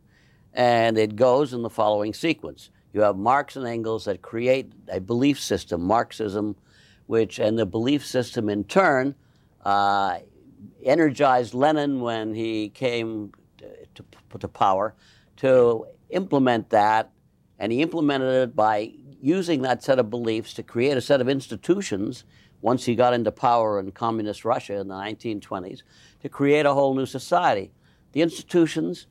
And 0.53 0.97
it 0.97 1.15
goes 1.15 1.53
in 1.53 1.61
the 1.61 1.69
following 1.69 2.13
sequence. 2.13 2.69
You 2.93 3.01
have 3.01 3.17
Marx 3.17 3.55
and 3.55 3.67
Engels 3.67 4.05
that 4.05 4.21
create 4.21 4.71
a 4.87 4.99
belief 4.99 5.39
system, 5.39 5.81
Marxism, 5.83 6.55
which, 7.07 7.39
and 7.39 7.57
the 7.57 7.65
belief 7.65 8.05
system 8.05 8.49
in 8.49 8.63
turn, 8.63 9.15
uh, 9.63 10.19
energized 10.83 11.53
Lenin 11.53 12.01
when 12.01 12.33
he 12.33 12.69
came 12.69 13.31
to, 13.57 13.67
to, 13.95 14.37
to 14.37 14.47
power 14.47 14.95
to 15.37 15.85
implement 16.09 16.69
that, 16.69 17.11
and 17.57 17.71
he 17.71 17.81
implemented 17.81 18.49
it 18.49 18.55
by 18.55 18.91
using 19.21 19.61
that 19.61 19.83
set 19.83 19.99
of 19.99 20.09
beliefs 20.09 20.53
to 20.53 20.63
create 20.63 20.97
a 20.97 21.01
set 21.01 21.21
of 21.21 21.29
institutions 21.29 22.23
once 22.61 22.85
he 22.85 22.95
got 22.95 23.13
into 23.13 23.31
power 23.31 23.79
in 23.79 23.91
communist 23.91 24.43
Russia 24.43 24.75
in 24.75 24.87
the 24.87 24.93
1920s 24.93 25.81
to 26.21 26.29
create 26.29 26.65
a 26.65 26.73
whole 26.73 26.93
new 26.93 27.05
society. 27.05 27.71
The 28.11 28.21
institutions 28.21 29.07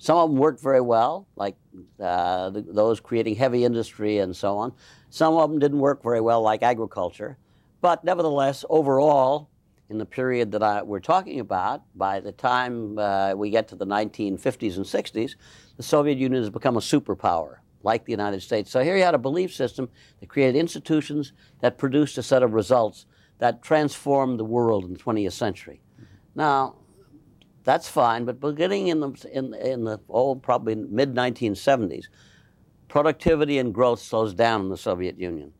some 0.00 0.16
of 0.16 0.30
them 0.30 0.38
worked 0.38 0.62
very 0.62 0.80
well, 0.80 1.28
like 1.36 1.56
uh, 2.02 2.48
the, 2.48 2.62
those 2.62 3.00
creating 3.00 3.36
heavy 3.36 3.66
industry 3.66 4.16
and 4.16 4.34
so 4.34 4.56
on. 4.56 4.72
Some 5.10 5.34
of 5.34 5.50
them 5.50 5.58
didn't 5.58 5.78
work 5.78 6.02
very 6.02 6.22
well, 6.22 6.40
like 6.40 6.62
agriculture. 6.62 7.36
But 7.82 8.02
nevertheless, 8.02 8.64
overall, 8.70 9.50
in 9.90 9.98
the 9.98 10.06
period 10.06 10.52
that 10.52 10.62
I, 10.62 10.82
we're 10.82 11.00
talking 11.00 11.40
about, 11.40 11.82
by 11.96 12.20
the 12.20 12.30
time 12.30 12.96
uh, 12.96 13.34
we 13.34 13.50
get 13.50 13.66
to 13.68 13.76
the 13.76 13.84
1950s 13.84 14.76
and 14.76 14.86
60s, 14.86 15.34
the 15.76 15.82
Soviet 15.82 16.16
Union 16.16 16.40
has 16.40 16.48
become 16.48 16.76
a 16.76 16.80
superpower, 16.80 17.56
like 17.82 18.04
the 18.04 18.12
United 18.12 18.40
States. 18.40 18.70
So 18.70 18.84
here 18.84 18.96
you 18.96 19.02
had 19.02 19.16
a 19.16 19.18
belief 19.18 19.52
system 19.52 19.88
that 20.20 20.28
created 20.28 20.56
institutions 20.56 21.32
that 21.60 21.76
produced 21.76 22.16
a 22.18 22.22
set 22.22 22.44
of 22.44 22.52
results 22.52 23.06
that 23.38 23.62
transformed 23.62 24.38
the 24.38 24.44
world 24.44 24.84
in 24.84 24.92
the 24.92 24.98
20th 24.98 25.32
century. 25.32 25.82
Now, 26.36 26.76
that's 27.64 27.88
fine, 27.88 28.24
but 28.24 28.38
beginning 28.38 28.88
in 28.88 29.00
the, 29.00 29.28
in, 29.32 29.54
in 29.54 29.84
the 29.84 29.98
oh, 30.08 30.36
probably 30.36 30.76
mid 30.76 31.14
1970s, 31.14 32.04
productivity 32.86 33.58
and 33.58 33.74
growth 33.74 34.00
slows 34.00 34.34
down 34.34 34.62
in 34.62 34.68
the 34.68 34.76
Soviet 34.76 35.18
Union. 35.18 35.52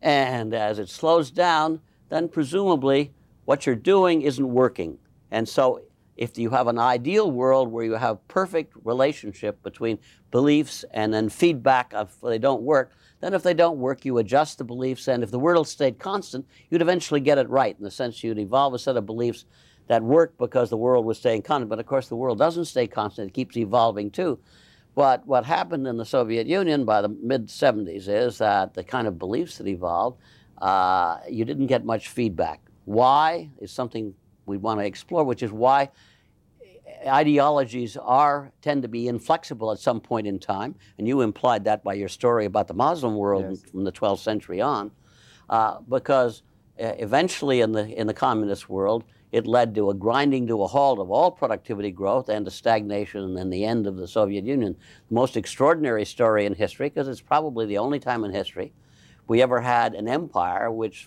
And 0.00 0.54
as 0.54 0.78
it 0.78 0.88
slows 0.88 1.30
down, 1.30 1.80
then 2.08 2.28
presumably 2.28 3.12
what 3.48 3.64
you're 3.64 3.74
doing 3.74 4.20
isn't 4.20 4.46
working. 4.46 4.98
And 5.30 5.48
so 5.48 5.80
if 6.18 6.36
you 6.36 6.50
have 6.50 6.66
an 6.66 6.78
ideal 6.78 7.30
world 7.30 7.72
where 7.72 7.82
you 7.82 7.94
have 7.94 8.28
perfect 8.28 8.74
relationship 8.84 9.62
between 9.62 9.98
beliefs 10.30 10.84
and 10.90 11.14
then 11.14 11.30
feedback 11.30 11.94
if 11.96 12.20
they 12.20 12.36
don't 12.36 12.60
work, 12.60 12.92
then 13.20 13.32
if 13.32 13.42
they 13.42 13.54
don't 13.54 13.78
work, 13.78 14.04
you 14.04 14.18
adjust 14.18 14.58
the 14.58 14.64
beliefs. 14.64 15.08
And 15.08 15.22
if 15.22 15.30
the 15.30 15.38
world 15.38 15.66
stayed 15.66 15.98
constant, 15.98 16.46
you'd 16.68 16.82
eventually 16.82 17.20
get 17.20 17.38
it 17.38 17.48
right 17.48 17.74
in 17.74 17.82
the 17.82 17.90
sense 17.90 18.22
you'd 18.22 18.38
evolve 18.38 18.74
a 18.74 18.78
set 18.78 18.98
of 18.98 19.06
beliefs 19.06 19.46
that 19.86 20.02
worked 20.02 20.36
because 20.36 20.68
the 20.68 20.76
world 20.76 21.06
was 21.06 21.16
staying 21.16 21.40
constant. 21.40 21.70
But 21.70 21.78
of 21.78 21.86
course, 21.86 22.08
the 22.08 22.16
world 22.16 22.36
doesn't 22.36 22.66
stay 22.66 22.86
constant, 22.86 23.28
it 23.28 23.32
keeps 23.32 23.56
evolving 23.56 24.10
too. 24.10 24.38
But 24.94 25.26
what 25.26 25.46
happened 25.46 25.86
in 25.86 25.96
the 25.96 26.04
Soviet 26.04 26.46
Union 26.46 26.84
by 26.84 27.00
the 27.00 27.08
mid 27.08 27.46
70s 27.46 28.08
is 28.08 28.36
that 28.36 28.74
the 28.74 28.84
kind 28.84 29.08
of 29.08 29.18
beliefs 29.18 29.56
that 29.56 29.66
evolved, 29.66 30.20
uh, 30.60 31.20
you 31.30 31.46
didn't 31.46 31.68
get 31.68 31.86
much 31.86 32.08
feedback. 32.08 32.60
Why 32.88 33.50
is 33.60 33.70
something 33.70 34.14
we 34.46 34.56
want 34.56 34.80
to 34.80 34.86
explore, 34.86 35.22
which 35.22 35.42
is 35.42 35.52
why 35.52 35.90
ideologies 37.06 37.98
are 37.98 38.50
tend 38.62 38.80
to 38.80 38.88
be 38.88 39.08
inflexible 39.08 39.70
at 39.72 39.78
some 39.78 40.00
point 40.00 40.26
in 40.26 40.38
time, 40.38 40.74
and 40.96 41.06
you 41.06 41.20
implied 41.20 41.64
that 41.64 41.84
by 41.84 41.92
your 41.92 42.08
story 42.08 42.46
about 42.46 42.66
the 42.66 42.72
Muslim 42.72 43.14
world 43.14 43.44
yes. 43.46 43.70
from 43.70 43.84
the 43.84 43.92
12th 43.92 44.20
century 44.20 44.62
on, 44.62 44.90
uh, 45.50 45.80
because 45.86 46.42
uh, 46.80 46.94
eventually 46.98 47.60
in 47.60 47.72
the 47.72 47.86
in 47.94 48.06
the 48.06 48.14
communist 48.14 48.70
world, 48.70 49.04
it 49.32 49.46
led 49.46 49.74
to 49.74 49.90
a 49.90 49.94
grinding 49.94 50.46
to 50.46 50.62
a 50.62 50.66
halt 50.66 50.98
of 50.98 51.10
all 51.10 51.30
productivity 51.30 51.90
growth 51.90 52.30
and 52.30 52.46
to 52.46 52.50
stagnation 52.50 53.36
and 53.36 53.52
the 53.52 53.66
end 53.66 53.86
of 53.86 53.96
the 53.96 54.08
Soviet 54.08 54.46
Union. 54.46 54.74
The 55.10 55.14
most 55.14 55.36
extraordinary 55.36 56.06
story 56.06 56.46
in 56.46 56.54
history, 56.54 56.88
because 56.88 57.06
it's 57.06 57.20
probably 57.20 57.66
the 57.66 57.76
only 57.76 58.00
time 58.00 58.24
in 58.24 58.32
history 58.32 58.72
we 59.26 59.42
ever 59.42 59.60
had 59.60 59.92
an 59.92 60.08
empire 60.08 60.70
which 60.70 61.06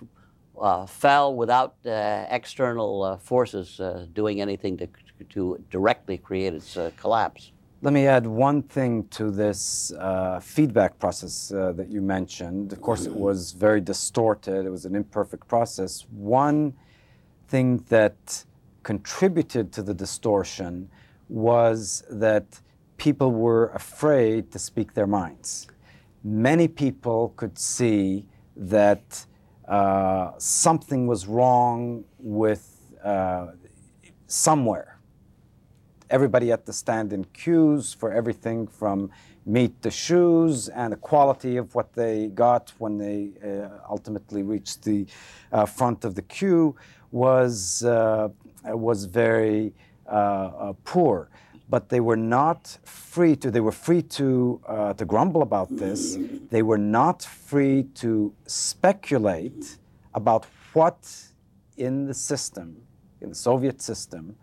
uh, 0.60 0.86
fell 0.86 1.36
without 1.36 1.76
uh, 1.86 2.26
external 2.30 3.04
uh, 3.04 3.18
forces 3.18 3.80
uh, 3.80 4.06
doing 4.14 4.42
anything 4.42 4.78
to, 4.78 4.88
to 5.30 5.64
directly 5.70 6.18
create 6.18 6.54
its 6.54 6.78
uh, 6.78 6.92
collapse. 6.98 7.52
Let 7.84 7.94
me 7.94 8.06
add 8.06 8.28
one 8.28 8.62
thing 8.62 9.08
to 9.10 9.32
this 9.32 9.92
uh, 9.94 10.40
feedback 10.40 11.00
process 11.00 11.48
that 11.50 11.88
you 11.90 12.00
mentioned. 12.00 12.74
Of 12.74 12.80
course, 12.82 13.08
it 13.08 13.16
was 13.16 13.54
very 13.54 13.82
distorted, 13.82 14.68
it 14.68 14.70
was 14.70 14.86
an 14.86 14.96
imperfect 14.96 15.48
process. 15.48 16.06
One 16.12 16.74
thing 17.48 17.84
that 17.90 18.46
contributed 18.84 19.72
to 19.74 19.82
the 19.82 19.96
distortion 19.96 20.90
was 21.28 22.04
that 22.12 22.60
people 22.98 23.32
were 23.32 23.70
afraid 23.70 24.52
to 24.52 24.60
speak 24.60 24.94
their 24.94 25.08
minds. 25.08 25.68
Many 26.24 26.68
people 26.68 27.34
could 27.36 27.58
see 27.58 28.28
that 28.56 29.26
uh, 29.72 30.34
something 30.38 31.08
was 31.08 31.26
wrong 31.28 32.04
with 32.20 32.64
uh, 33.04 33.48
somewhere. 34.28 34.98
everybody 36.10 36.50
had 36.50 36.66
to 36.66 36.74
stand 36.74 37.14
in 37.14 37.24
queues 37.42 37.94
for 37.94 38.12
everything 38.12 38.68
from 38.68 39.10
meat 39.46 39.82
the 39.82 39.90
shoes 39.90 40.68
and 40.68 40.92
the 40.92 40.98
quality 40.98 41.56
of 41.56 41.74
what 41.74 41.94
they 41.94 42.28
got 42.28 42.74
when 42.80 42.98
they 42.98 43.20
uh, 43.42 43.70
ultimately 43.90 44.44
reached 44.44 44.84
the 44.84 45.06
uh, 45.54 45.66
front 45.66 46.04
of 46.04 46.16
the 46.16 46.22
queue 46.22 46.76
was, 47.12 47.82
was 48.66 49.06
very 49.06 49.74
poor. 50.84 51.30
But 51.74 51.84
they 51.94 52.02
were 52.10 52.22
not 52.40 52.62
free 52.84 53.36
to, 53.38 53.50
they 53.50 53.66
were 53.70 53.78
free 53.88 54.04
to, 54.20 54.62
uh, 54.68 54.94
to 55.00 55.06
grumble 55.06 55.42
about 55.42 55.70
this. 55.84 56.18
They 56.56 56.64
were 56.72 56.84
not 57.00 57.18
free 57.24 57.80
to 58.04 58.12
speculate 58.46 59.78
about 60.14 60.44
what 60.74 61.00
in 61.78 61.94
the 62.10 62.14
system, 62.14 62.68
in 63.22 63.30
the 63.30 63.40
Soviet 63.50 63.82
system, 63.82 64.36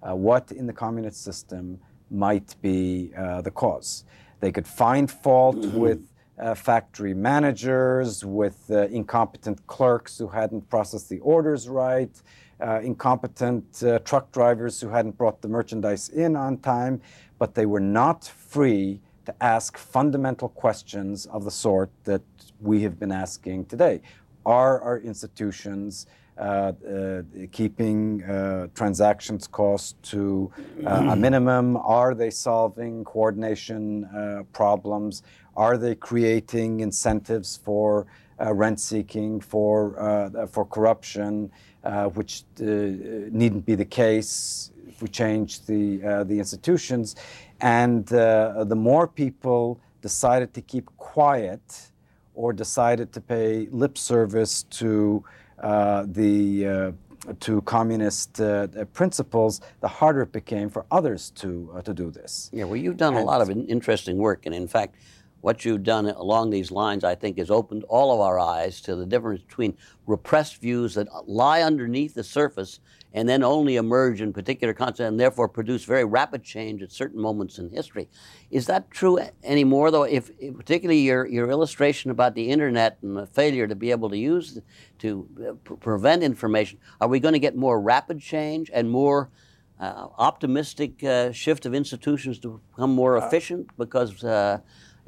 what 0.00 0.52
in 0.52 0.64
the 0.70 0.72
communist 0.84 1.24
system 1.24 1.80
might 2.10 2.54
be 2.62 3.10
the 3.46 3.52
cause. 3.62 4.04
They 4.40 4.52
could 4.52 4.68
find 4.84 5.10
fault 5.10 5.56
mm-hmm. 5.56 5.78
with 5.78 6.02
uh, 6.38 6.54
factory 6.54 7.14
managers, 7.14 8.24
with 8.24 8.58
uh, 8.70 8.86
incompetent 8.88 9.66
clerks 9.66 10.18
who 10.18 10.28
hadn't 10.28 10.68
processed 10.68 11.08
the 11.08 11.18
orders 11.20 11.68
right, 11.68 12.14
uh, 12.60 12.80
incompetent 12.82 13.82
uh, 13.82 13.98
truck 14.00 14.32
drivers 14.32 14.80
who 14.80 14.88
hadn't 14.88 15.16
brought 15.16 15.42
the 15.42 15.48
merchandise 15.48 16.08
in 16.08 16.36
on 16.36 16.58
time, 16.58 17.00
but 17.38 17.54
they 17.54 17.66
were 17.66 17.80
not 17.80 18.24
free 18.24 19.00
to 19.24 19.34
ask 19.42 19.76
fundamental 19.76 20.48
questions 20.48 21.26
of 21.26 21.44
the 21.44 21.50
sort 21.50 21.90
that 22.04 22.22
we 22.60 22.82
have 22.82 22.98
been 22.98 23.12
asking 23.12 23.64
today. 23.66 24.00
Are 24.44 24.80
our 24.80 25.00
institutions 25.00 26.06
uh, 26.38 26.72
uh, 26.86 27.22
keeping 27.50 28.22
uh, 28.24 28.66
transactions 28.74 29.46
cost 29.46 30.00
to 30.02 30.52
a 30.84 31.16
minimum? 31.16 31.78
Are 31.78 32.14
they 32.14 32.28
solving 32.28 33.04
coordination 33.04 34.46
problems? 34.52 35.22
Are 35.56 35.78
they 35.78 35.94
creating 35.94 36.80
incentives 36.80 37.56
for 37.56 38.06
Uh, 38.38 38.52
rent 38.52 38.78
seeking, 38.78 39.40
for, 39.40 39.98
uh, 39.98 40.46
for 40.46 40.66
corruption, 40.66 41.50
uh, 41.84 42.04
which 42.10 42.44
needn't 42.58 43.64
be 43.64 43.74
the 43.74 43.84
case 43.84 44.70
if 44.86 45.00
we 45.00 45.08
change 45.08 45.64
the, 45.64 45.96
the 46.26 46.38
institutions? 46.38 47.16
And 47.62 48.04
the 48.06 48.76
more 48.76 49.08
people 49.08 49.80
decided 50.02 50.52
to 50.52 50.60
keep 50.60 50.86
quiet 50.98 51.90
or 52.34 52.52
decided 52.52 53.10
to 53.12 53.20
pay 53.20 53.68
lip 53.70 53.96
service 53.96 54.64
to 54.64 55.24
uh, 55.58 56.04
the 56.06 56.66
uh, 56.66 56.92
to 57.40 57.60
communist 57.62 58.40
uh, 58.40 58.66
principles, 58.92 59.60
the 59.80 59.88
harder 59.88 60.22
it 60.22 60.32
became 60.32 60.68
for 60.68 60.84
others 60.90 61.30
to 61.30 61.80
to 61.84 61.92
do 61.94 62.10
this. 62.10 62.50
Yeah, 62.52 62.64
well, 62.64 62.76
you've 62.76 62.98
done 62.98 63.14
and 63.14 63.22
a 63.22 63.26
lot 63.26 63.40
of 63.40 63.50
interesting 63.50 64.18
work, 64.18 64.46
and 64.46 64.54
in 64.54 64.68
fact, 64.68 64.96
what 65.40 65.64
you've 65.64 65.82
done 65.82 66.06
along 66.06 66.50
these 66.50 66.70
lines, 66.70 67.04
I 67.04 67.14
think, 67.14 67.38
has 67.38 67.50
opened 67.50 67.84
all 67.84 68.12
of 68.12 68.20
our 68.20 68.38
eyes 68.38 68.80
to 68.82 68.96
the 68.96 69.06
difference 69.06 69.42
between 69.42 69.76
repressed 70.06 70.60
views 70.60 70.94
that 70.94 71.08
lie 71.28 71.62
underneath 71.62 72.14
the 72.14 72.24
surface 72.24 72.80
and 73.12 73.28
then 73.28 73.42
only 73.42 73.76
emerge 73.76 74.20
in 74.20 74.32
particular 74.32 74.74
content 74.74 75.08
and 75.08 75.20
therefore 75.20 75.48
produce 75.48 75.84
very 75.84 76.04
rapid 76.04 76.42
change 76.42 76.82
at 76.82 76.92
certain 76.92 77.20
moments 77.20 77.58
in 77.58 77.70
history. 77.70 78.08
Is 78.50 78.66
that 78.66 78.90
true 78.90 79.18
anymore, 79.42 79.90
though? 79.90 80.02
If, 80.02 80.30
if 80.38 80.54
particularly 80.54 81.00
your, 81.00 81.26
your 81.26 81.50
illustration 81.50 82.10
about 82.10 82.34
the 82.34 82.50
internet 82.50 82.98
and 83.02 83.16
the 83.16 83.26
failure 83.26 83.66
to 83.66 83.74
be 83.74 83.90
able 83.90 84.10
to 84.10 84.18
use 84.18 84.58
to 84.98 85.28
uh, 85.48 85.52
prevent 85.76 86.22
information, 86.22 86.78
are 87.00 87.08
we 87.08 87.20
going 87.20 87.32
to 87.32 87.38
get 87.38 87.56
more 87.56 87.80
rapid 87.80 88.20
change 88.20 88.70
and 88.72 88.90
more 88.90 89.30
uh, 89.78 90.08
optimistic 90.18 91.02
uh, 91.04 91.32
shift 91.32 91.66
of 91.66 91.74
institutions 91.74 92.38
to 92.40 92.60
become 92.74 92.90
more 92.90 93.16
uh, 93.16 93.26
efficient 93.26 93.70
because 93.76 94.24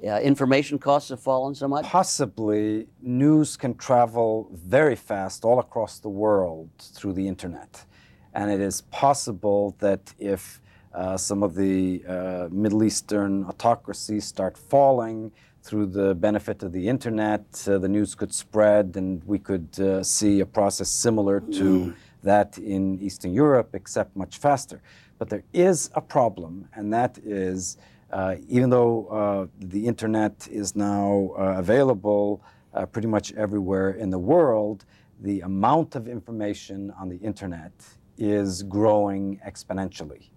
uh, 0.07 0.21
information 0.21 0.79
costs 0.79 1.11
have 1.11 1.21
fallen 1.21 1.55
so 1.55 1.67
much? 1.67 1.85
Possibly, 1.85 2.87
news 3.03 3.57
can 3.57 3.75
travel 3.75 4.51
very 4.53 4.97
fast 4.97 5.45
all 5.45 5.59
across 5.59 5.99
the 5.99 6.09
world 6.09 6.71
through 6.79 7.15
the 7.15 7.27
internet. 7.27 7.85
And 8.35 8.51
it 8.51 8.61
is 8.61 8.83
possible 8.83 9.75
that 9.81 10.15
if 10.19 10.61
uh, 10.95 11.17
some 11.17 11.43
of 11.43 11.55
the 11.55 12.03
uh, 12.09 12.49
Middle 12.51 12.85
Eastern 12.85 13.45
autocracies 13.45 14.25
start 14.25 14.57
falling 14.57 15.33
through 15.63 15.87
the 15.87 16.15
benefit 16.15 16.63
of 16.63 16.73
the 16.73 16.89
internet, 16.89 17.45
uh, 17.67 17.79
the 17.79 17.89
news 17.89 18.15
could 18.15 18.33
spread 18.33 18.97
and 18.97 19.23
we 19.25 19.39
could 19.39 19.69
uh, 19.81 20.03
see 20.03 20.41
a 20.41 20.47
process 20.47 20.89
similar 20.89 21.41
to 21.41 21.65
mm. 21.65 21.95
that 22.23 22.57
in 22.59 23.01
Eastern 23.01 23.33
Europe, 23.33 23.71
except 23.75 24.17
much 24.17 24.39
faster. 24.39 24.81
But 25.19 25.29
there 25.29 25.43
is 25.53 25.91
a 25.95 26.01
problem, 26.01 26.69
and 26.75 26.93
that 26.93 27.19
is 27.25 27.77
even 28.49 28.71
though 28.71 29.07
uh, 29.07 29.47
the 29.59 29.87
internet 29.87 30.49
is 30.51 30.75
now 30.75 31.31
available 31.37 32.43
pretty 32.93 33.09
much 33.09 33.33
everywhere 33.35 33.91
in 33.91 34.11
the 34.11 34.19
world, 34.19 34.85
the 35.21 35.41
amount 35.41 35.97
of 35.97 36.07
information 36.07 36.93
on 36.99 37.09
the 37.09 37.17
internet 37.17 37.73
is 38.19 38.63
growing 38.63 39.41
exponentially. 39.47 40.31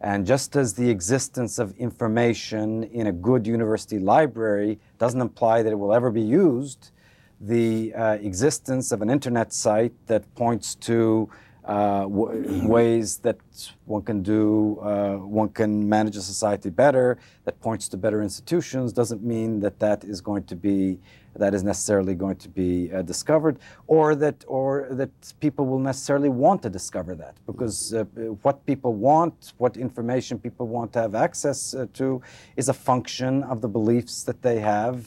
And 0.00 0.24
just 0.24 0.54
as 0.54 0.74
the 0.74 0.88
existence 0.88 1.58
of 1.58 1.76
information 1.76 2.84
in 2.84 3.08
a 3.08 3.12
good 3.12 3.46
university 3.46 3.98
library 3.98 4.78
doesn't 4.98 5.20
imply 5.20 5.62
that 5.62 5.72
it 5.72 5.78
will 5.78 5.92
ever 5.92 6.10
be 6.10 6.22
used, 6.22 6.92
the 7.40 7.92
uh, 7.94 8.12
existence 8.14 8.92
of 8.92 9.02
an 9.02 9.10
internet 9.10 9.52
site 9.52 9.92
that 10.06 10.32
points 10.34 10.74
to 10.76 11.28
uh, 11.68 12.06
ways 12.08 13.18
that 13.18 13.38
one 13.84 14.00
can 14.00 14.22
do, 14.22 14.78
uh, 14.80 15.16
one 15.16 15.50
can 15.50 15.86
manage 15.86 16.16
a 16.16 16.22
society 16.22 16.70
better, 16.70 17.18
that 17.44 17.60
points 17.60 17.88
to 17.88 17.98
better 17.98 18.22
institutions, 18.22 18.90
doesn't 18.90 19.22
mean 19.22 19.60
that 19.60 19.78
that 19.78 20.02
is 20.02 20.22
going 20.22 20.44
to 20.44 20.56
be 20.56 20.98
that 21.36 21.54
is 21.54 21.62
necessarily 21.62 22.16
going 22.16 22.34
to 22.34 22.48
be 22.48 22.90
uh, 22.92 23.02
discovered, 23.02 23.58
or 23.86 24.14
that 24.14 24.44
or 24.48 24.88
that 24.90 25.10
people 25.40 25.66
will 25.66 25.78
necessarily 25.78 26.30
want 26.30 26.62
to 26.62 26.70
discover 26.70 27.14
that 27.14 27.36
because 27.46 27.92
uh, 27.92 28.04
what 28.42 28.64
people 28.64 28.94
want, 28.94 29.52
what 29.58 29.76
information 29.76 30.38
people 30.38 30.66
want 30.66 30.90
to 30.94 31.00
have 31.00 31.14
access 31.14 31.74
uh, 31.74 31.86
to, 31.92 32.20
is 32.56 32.70
a 32.70 32.72
function 32.72 33.44
of 33.44 33.60
the 33.60 33.68
beliefs 33.68 34.24
that 34.24 34.40
they 34.40 34.58
have 34.58 35.06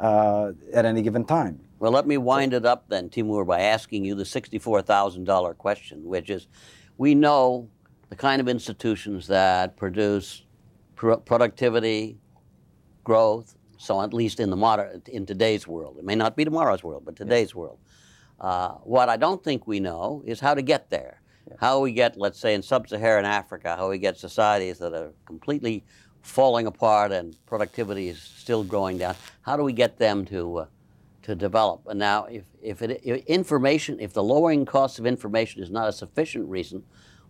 at 0.00 0.84
any 0.84 1.02
given 1.02 1.24
time. 1.24 1.60
Well, 1.78 1.92
let 1.92 2.06
me 2.06 2.18
wind 2.18 2.54
it 2.54 2.66
up 2.66 2.88
then, 2.88 3.08
Timur, 3.08 3.44
by 3.44 3.60
asking 3.60 4.04
you 4.04 4.14
the 4.14 4.24
$64,000 4.24 5.56
question, 5.58 6.04
which 6.04 6.28
is 6.28 6.48
we 6.96 7.14
know 7.14 7.68
the 8.08 8.16
kind 8.16 8.40
of 8.40 8.48
institutions 8.48 9.28
that 9.28 9.76
produce 9.76 10.44
productivity, 10.96 12.18
growth, 13.04 13.54
so 13.76 14.02
at 14.02 14.12
least 14.12 14.40
in 14.40 14.50
the 14.50 14.56
modern, 14.56 15.02
in 15.06 15.24
today's 15.24 15.68
world, 15.68 15.96
it 15.98 16.04
may 16.04 16.16
not 16.16 16.36
be 16.36 16.44
tomorrow's 16.44 16.82
world, 16.82 17.04
but 17.04 17.14
today's 17.14 17.52
yeah. 17.52 17.60
world. 17.60 17.78
Uh, 18.40 18.70
what 18.82 19.08
I 19.08 19.16
don't 19.16 19.42
think 19.42 19.66
we 19.66 19.78
know 19.78 20.22
is 20.26 20.40
how 20.40 20.54
to 20.54 20.62
get 20.62 20.90
there. 20.90 21.22
Yeah. 21.48 21.56
How 21.60 21.80
we 21.80 21.92
get, 21.92 22.18
let's 22.18 22.40
say, 22.40 22.54
in 22.54 22.62
sub-Saharan 22.62 23.24
Africa, 23.24 23.76
how 23.76 23.88
we 23.88 23.98
get 23.98 24.16
societies 24.18 24.78
that 24.78 24.92
are 24.94 25.12
completely 25.26 25.84
falling 26.22 26.66
apart 26.66 27.12
and 27.12 27.36
productivity 27.46 28.08
is 28.08 28.20
still 28.20 28.64
going 28.64 28.98
down. 28.98 29.14
How 29.42 29.56
do 29.56 29.62
we 29.62 29.72
get 29.72 29.98
them 29.98 30.24
to 30.26 30.58
uh, 30.58 30.66
to 31.28 31.34
develop? 31.34 31.82
And 31.86 31.98
now, 31.98 32.24
if 32.24 32.44
if, 32.62 32.80
it, 32.82 33.00
if 33.04 33.24
information, 33.26 34.00
if 34.00 34.12
the 34.12 34.22
lowering 34.22 34.64
cost 34.64 34.98
of 34.98 35.06
information 35.06 35.62
is 35.62 35.70
not 35.70 35.86
a 35.88 35.92
sufficient 35.92 36.48
reason, 36.48 36.82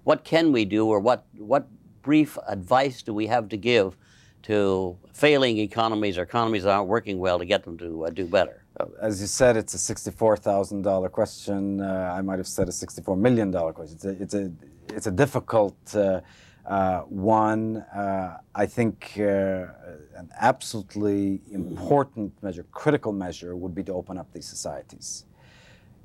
what 0.05 0.23
can 0.25 0.53
we 0.53 0.65
do, 0.65 0.87
or 0.87 1.01
what 1.01 1.21
what 1.37 1.67
brief 2.03 2.39
advice 2.47 3.03
do 3.03 3.13
we 3.13 3.27
have 3.27 3.49
to 3.49 3.57
give 3.57 3.97
to 4.43 4.97
failing 5.13 5.59
economies 5.59 6.17
or 6.17 6.23
economies 6.23 6.63
that 6.63 6.71
aren't 6.71 6.89
working 6.89 7.19
well 7.19 7.39
to 7.39 7.45
get 7.45 7.65
them 7.65 7.77
to 7.77 8.05
uh, 8.05 8.11
do 8.11 8.25
better? 8.25 8.63
Uh, 8.79 8.87
as 9.03 9.21
you 9.21 9.27
said, 9.27 9.57
it's 9.57 9.75
a 9.75 9.79
sixty-four 9.79 10.37
thousand 10.37 10.83
dollar 10.83 11.09
question. 11.09 11.81
Uh, 11.81 12.19
I 12.19 12.23
might 12.23 12.39
have 12.39 12.47
said 12.47 12.69
a 12.69 12.73
sixty-four 12.73 13.17
million 13.17 13.51
dollar 13.51 13.73
question. 13.73 13.97
It's 13.97 14.05
a, 14.05 14.23
it's 14.23 14.35
a, 14.35 14.53
it's 14.97 15.09
a 15.09 15.15
difficult 15.25 15.77
uh, 15.95 16.21
uh 16.69 17.01
one. 17.35 17.79
Uh, 17.95 18.39
I 18.55 18.67
think 18.67 19.17
an 19.17 20.29
absolutely 20.39 21.41
important 21.51 22.33
measure, 22.43 22.65
critical 22.73 23.13
measure, 23.13 23.57
would 23.57 23.75
be 23.75 23.83
to 23.85 23.93
open 23.93 24.19
up 24.19 24.33
these 24.33 24.47
societies. 24.47 25.25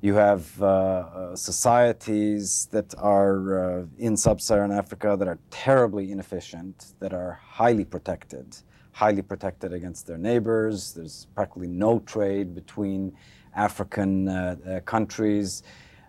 You 0.04 0.16
have 0.16 0.62
uh, 0.62 0.66
uh, 0.66 1.36
societies 1.36 2.68
that 2.72 2.94
are 2.98 3.80
uh, 3.80 3.86
in 3.96 4.18
sub 4.18 4.38
Saharan 4.40 4.70
Africa 4.70 5.16
that 5.18 5.26
are 5.26 5.38
terribly 5.50 6.12
inefficient, 6.12 6.92
that 7.00 7.14
are 7.14 7.40
highly 7.42 7.86
protected, 7.86 8.54
highly 8.92 9.22
protected 9.22 9.72
against 9.72 10.06
their 10.06 10.18
neighbors. 10.18 10.92
There's 10.92 11.26
practically 11.34 11.68
no 11.68 12.00
trade 12.00 12.54
between 12.54 13.16
African 13.56 14.28
uh, 14.28 14.56
uh, 14.66 14.80
countries. 14.80 15.62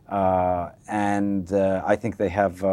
Uh, 0.09 0.71
and 0.89 1.53
I 1.53 1.95
think 1.95 2.17
they 2.17 2.29
have 2.29 2.65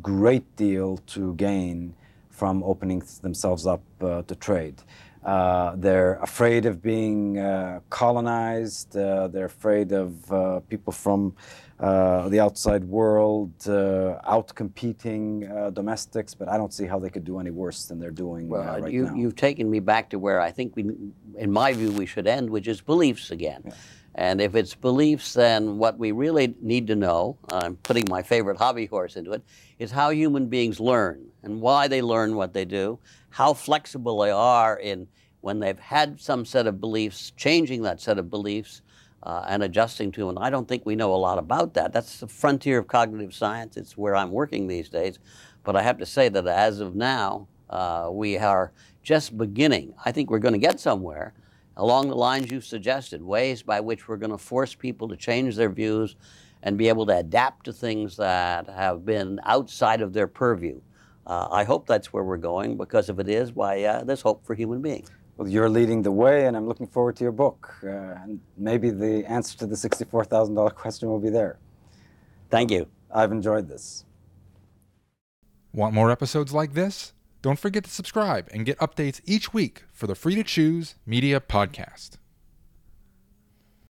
great 0.00 0.56
deal 0.56 0.98
to 1.08 1.34
gain 1.34 1.94
from 2.30 2.62
opening 2.62 3.02
themselves 3.22 3.66
up 3.66 3.82
to 4.00 4.34
trade. 4.40 4.82
Uh, 5.24 5.74
they're 5.76 6.14
afraid 6.14 6.66
of 6.66 6.82
being 6.82 7.38
uh, 7.38 7.80
colonized. 7.90 8.96
Uh, 8.96 9.28
they're 9.28 9.46
afraid 9.46 9.92
of 9.92 10.32
uh, 10.32 10.60
people 10.68 10.92
from 10.92 11.34
uh, 11.78 12.28
the 12.28 12.40
outside 12.40 12.84
world 12.84 13.52
uh, 13.68 14.18
out 14.24 14.52
competing 14.54 15.40
domestics. 15.72 16.34
But 16.34 16.48
I 16.48 16.56
don't 16.56 16.72
see 16.72 16.86
how 16.86 16.98
they 16.98 17.10
could 17.10 17.24
do 17.24 17.38
any 17.38 17.50
worse 17.50 17.86
than 17.86 18.00
they're 18.00 18.10
doing 18.10 18.48
well, 18.48 18.80
right 18.80 18.92
you, 18.92 19.04
now. 19.04 19.14
You've 19.14 19.36
taken 19.36 19.70
me 19.70 19.78
back 19.78 20.10
to 20.10 20.18
where 20.18 20.40
I 20.40 20.50
think 20.50 20.74
we, 20.74 20.90
in 21.38 21.52
my 21.52 21.72
view, 21.72 21.92
we 21.92 22.06
should 22.06 22.26
end, 22.26 22.50
which 22.50 22.66
is 22.66 22.80
beliefs 22.80 23.30
again. 23.30 23.62
Yeah. 23.64 23.74
And 24.14 24.40
if 24.40 24.54
it's 24.54 24.74
beliefs, 24.74 25.32
then 25.32 25.78
what 25.78 25.98
we 25.98 26.12
really 26.12 26.54
need 26.60 26.86
to 26.88 26.96
know, 26.96 27.38
I'm 27.50 27.76
putting 27.76 28.04
my 28.08 28.22
favorite 28.22 28.58
hobby 28.58 28.86
horse 28.86 29.16
into 29.16 29.32
it, 29.32 29.42
is 29.78 29.90
how 29.90 30.10
human 30.10 30.46
beings 30.46 30.78
learn 30.80 31.26
and 31.42 31.60
why 31.60 31.88
they 31.88 32.02
learn 32.02 32.36
what 32.36 32.52
they 32.52 32.64
do, 32.64 32.98
how 33.30 33.54
flexible 33.54 34.18
they 34.18 34.30
are 34.30 34.78
in 34.78 35.08
when 35.40 35.60
they've 35.60 35.78
had 35.78 36.20
some 36.20 36.44
set 36.44 36.66
of 36.66 36.80
beliefs, 36.80 37.32
changing 37.36 37.82
that 37.82 38.00
set 38.00 38.18
of 38.18 38.30
beliefs 38.30 38.82
uh, 39.22 39.44
and 39.48 39.62
adjusting 39.62 40.12
to 40.12 40.20
them. 40.20 40.36
And 40.36 40.38
I 40.38 40.50
don't 40.50 40.68
think 40.68 40.84
we 40.84 40.94
know 40.94 41.14
a 41.14 41.16
lot 41.16 41.38
about 41.38 41.74
that. 41.74 41.92
That's 41.92 42.20
the 42.20 42.28
frontier 42.28 42.78
of 42.78 42.88
cognitive 42.88 43.34
science. 43.34 43.76
It's 43.76 43.96
where 43.96 44.14
I'm 44.14 44.30
working 44.30 44.66
these 44.66 44.88
days. 44.88 45.18
But 45.64 45.74
I 45.74 45.82
have 45.82 45.98
to 45.98 46.06
say 46.06 46.28
that 46.28 46.46
as 46.46 46.80
of 46.80 46.94
now, 46.94 47.48
uh, 47.70 48.08
we 48.12 48.36
are 48.36 48.72
just 49.02 49.36
beginning. 49.38 49.94
I 50.04 50.12
think 50.12 50.30
we're 50.30 50.38
going 50.38 50.54
to 50.54 50.58
get 50.58 50.78
somewhere 50.78 51.34
along 51.76 52.08
the 52.08 52.14
lines 52.14 52.50
you've 52.50 52.64
suggested, 52.64 53.22
ways 53.22 53.62
by 53.62 53.80
which 53.80 54.08
we're 54.08 54.16
going 54.16 54.30
to 54.30 54.38
force 54.38 54.74
people 54.74 55.08
to 55.08 55.16
change 55.16 55.56
their 55.56 55.70
views 55.70 56.16
and 56.62 56.78
be 56.78 56.88
able 56.88 57.06
to 57.06 57.16
adapt 57.16 57.64
to 57.64 57.72
things 57.72 58.16
that 58.16 58.68
have 58.68 59.04
been 59.04 59.40
outside 59.44 60.00
of 60.00 60.12
their 60.12 60.26
purview. 60.26 60.80
Uh, 61.26 61.48
I 61.50 61.64
hope 61.64 61.86
that's 61.86 62.12
where 62.12 62.24
we're 62.24 62.36
going 62.36 62.76
because 62.76 63.08
if 63.08 63.18
it 63.18 63.28
is, 63.28 63.52
why, 63.52 63.82
uh, 63.84 64.04
there's 64.04 64.22
hope 64.22 64.44
for 64.44 64.54
human 64.54 64.82
beings. 64.82 65.08
Well, 65.36 65.48
you're 65.48 65.68
leading 65.68 66.02
the 66.02 66.12
way, 66.12 66.46
and 66.46 66.56
I'm 66.56 66.68
looking 66.68 66.86
forward 66.86 67.16
to 67.16 67.24
your 67.24 67.32
book. 67.32 67.74
Uh, 67.82 67.88
and 67.88 68.40
maybe 68.56 68.90
the 68.90 69.24
answer 69.24 69.56
to 69.58 69.66
the 69.66 69.74
$64,000 69.74 70.74
question 70.74 71.08
will 71.08 71.20
be 71.20 71.30
there. 71.30 71.58
Thank 72.50 72.70
you. 72.70 72.86
I've 73.10 73.32
enjoyed 73.32 73.68
this. 73.68 74.04
Want 75.72 75.94
more 75.94 76.10
episodes 76.10 76.52
like 76.52 76.74
this? 76.74 77.14
Don't 77.42 77.58
forget 77.58 77.82
to 77.84 77.90
subscribe 77.90 78.48
and 78.54 78.64
get 78.64 78.78
updates 78.78 79.20
each 79.24 79.52
week 79.52 79.82
for 79.92 80.06
the 80.06 80.14
Free 80.14 80.36
to 80.36 80.44
Choose 80.44 80.94
Media 81.04 81.40
Podcast. 81.40 82.21